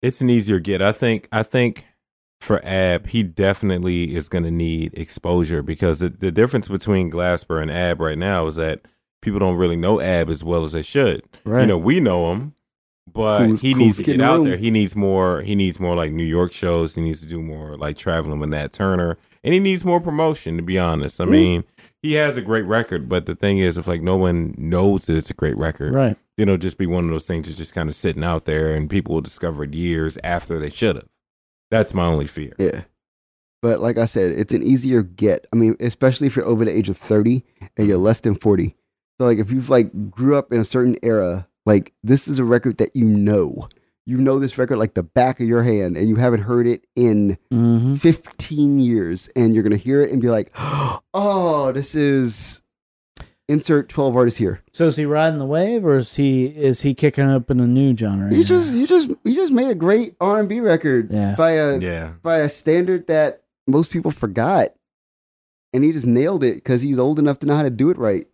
[0.00, 0.80] it's an easier get.
[0.80, 1.26] I think.
[1.32, 1.86] I think
[2.40, 7.60] for Ab, he definitely is going to need exposure because the, the difference between Glasper
[7.60, 8.80] and Ab right now is that
[9.20, 11.22] people don't really know Ab as well as they should.
[11.44, 11.60] Right.
[11.62, 12.54] You know, we know him,
[13.12, 14.48] but Coolest- he coolest needs to get out room.
[14.48, 14.56] there.
[14.56, 15.42] He needs more.
[15.42, 16.94] He needs more like New York shows.
[16.94, 20.56] He needs to do more like traveling with Nat Turner, and he needs more promotion.
[20.56, 21.30] To be honest, I Mm.
[21.30, 21.64] mean,
[22.02, 25.16] he has a great record, but the thing is, if like no one knows that
[25.18, 26.16] it's a great record, right.
[26.40, 28.74] You know, just be one of those things that's just kind of sitting out there,
[28.74, 31.08] and people will discover it years after they should have.
[31.70, 32.54] That's my only fear.
[32.58, 32.84] Yeah.
[33.60, 35.46] But like I said, it's an easier get.
[35.52, 37.44] I mean, especially if you're over the age of 30
[37.76, 38.74] and you're less than 40.
[39.18, 42.44] So like if you've like grew up in a certain era, like this is a
[42.44, 43.68] record that you know.
[44.06, 46.86] You know this record like the back of your hand and you haven't heard it
[46.96, 47.96] in Mm-hmm.
[47.96, 52.59] 15 years and you're going to hear it and be like, "Oh, this is
[53.50, 56.94] insert 12 artists here." So is he riding the wave, or is he is he
[56.94, 58.32] kicking up in a new genre?
[58.32, 61.34] You just you just you just made a great R&B record Yeah.
[61.36, 64.68] by a Yeah, by a standard that most people forgot.
[65.72, 67.98] And he just nailed it because he's old enough to know how to do it
[67.98, 68.26] right.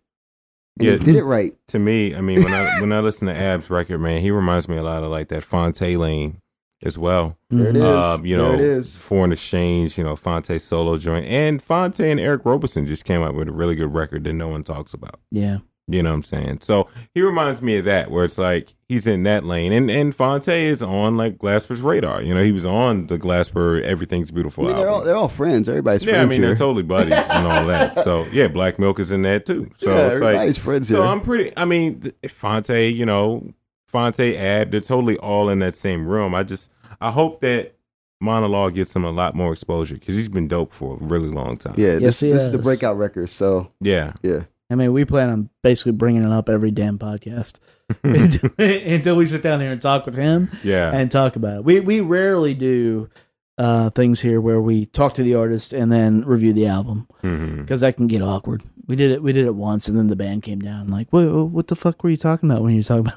[0.79, 0.97] And Yeah.
[0.97, 1.53] he did it right.
[1.67, 4.67] to me, I mean, when I when I listen to Ab's record, man, he reminds
[4.67, 6.41] me a lot of like that Phonte Lane
[6.83, 7.37] as well.
[7.49, 7.83] There it is.
[7.83, 9.01] Um, you know, there it is.
[9.01, 13.35] Foreign Exchange, you know, Phonte solo joint, and Phonte and Eric Roberson just came out
[13.35, 15.19] with a really good record that no one talks about.
[15.31, 15.59] Yeah.
[15.89, 16.59] You know what I'm saying?
[16.61, 20.13] So he reminds me of that, where it's like he's in that lane, and and
[20.13, 22.21] Phonte is on like Glasper's radar.
[22.21, 25.07] You know, he was on the Glasper Everything's I Beautiful mean, they're all album.
[25.07, 25.69] they're all friends.
[25.69, 26.47] Everybody's yeah, I mean here.
[26.47, 27.99] they're totally buddies and all that.
[27.99, 29.71] So yeah, Black Milk is in that too.
[29.77, 31.05] So yeah, it's like everybody's friends so here.
[31.05, 31.53] I'm pretty.
[31.55, 33.49] I mean, Phonte, you know,
[33.87, 36.35] Phonte, Ab, they're totally all in that same room.
[36.35, 37.75] I just, I hope that
[38.19, 41.57] Monologue gets him a lot more exposure because he's been dope for a really long
[41.57, 41.75] time.
[41.77, 43.29] yeah, Yes, this this is the breakout record.
[43.29, 47.59] So yeah, yeah, I mean, we plan on basically bringing it up every damn podcast
[48.03, 51.63] until, until we sit down here and talk with him yeah, and talk about it.
[51.63, 53.09] We we rarely do
[53.57, 57.81] uh, things here where we talk to the artist and then review the album because
[57.81, 58.63] that can get awkward.
[58.87, 59.21] We did it.
[59.21, 60.87] We did it once, and then the band came down.
[60.87, 61.25] Like, what?
[61.27, 63.11] What the fuck were you talking about when you were talking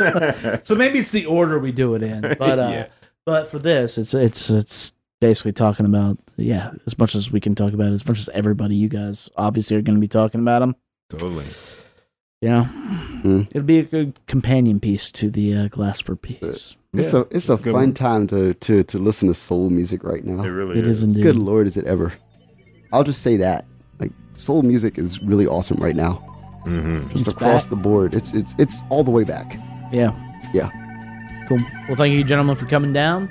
[0.00, 0.66] about?
[0.66, 2.20] so maybe it's the order we do it in.
[2.38, 2.86] But uh, Yeah.
[3.26, 4.92] But for this, it's it's it's
[5.22, 8.28] basically talking about yeah, as much as we can talk about, it, as much as
[8.34, 10.76] everybody, you guys obviously are going to be talking about them.
[11.08, 11.46] Totally.
[12.42, 13.40] Yeah, know, Hmm.
[13.50, 16.76] it'll be a good companion piece to the uh, Glasper piece.
[16.94, 17.94] It's Yeah, a it's it's a a fun one.
[17.94, 20.42] time to, to to listen to soul music right now.
[20.42, 21.04] It really It is is.
[21.04, 21.22] indeed.
[21.22, 22.12] Good lord, is it ever?
[22.92, 23.64] I'll just say that.
[23.98, 26.24] Like soul music is really awesome right now.
[26.66, 27.08] Mm-hmm.
[27.10, 27.70] Just It's across back.
[27.70, 28.14] the board.
[28.14, 29.56] It's it's it's all the way back.
[29.92, 30.12] Yeah.
[30.52, 30.70] Yeah.
[31.48, 31.58] Cool.
[31.88, 33.28] Well, thank you, gentlemen, for coming down.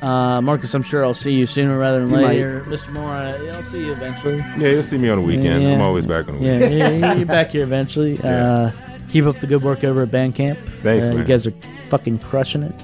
[0.00, 2.26] Uh, Marcus, I'm sure I'll see you sooner rather than You might.
[2.26, 2.60] later.
[2.68, 2.92] Mr.
[2.92, 4.36] Moore, uh, I'll see you eventually.
[4.36, 5.62] Yeah, you'll see me on the weekend.
[5.64, 5.72] Yeah.
[5.74, 6.72] I'm always back on the weekend.
[7.00, 8.16] yeah, you're back here eventually.
[8.22, 8.70] Uh,
[9.08, 10.56] keep up the good work over at Bandcamp.
[10.82, 11.54] Thanks, uh, You guys are
[11.88, 12.74] fucking crushing it.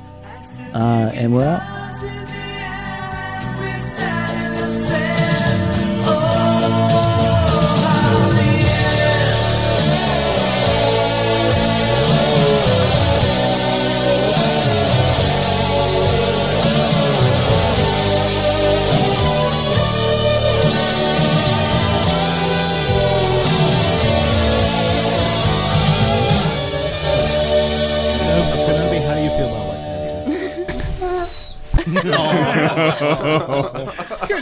[0.75, 1.84] Uh, and we're out.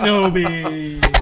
[0.02, 1.21] Kenobi.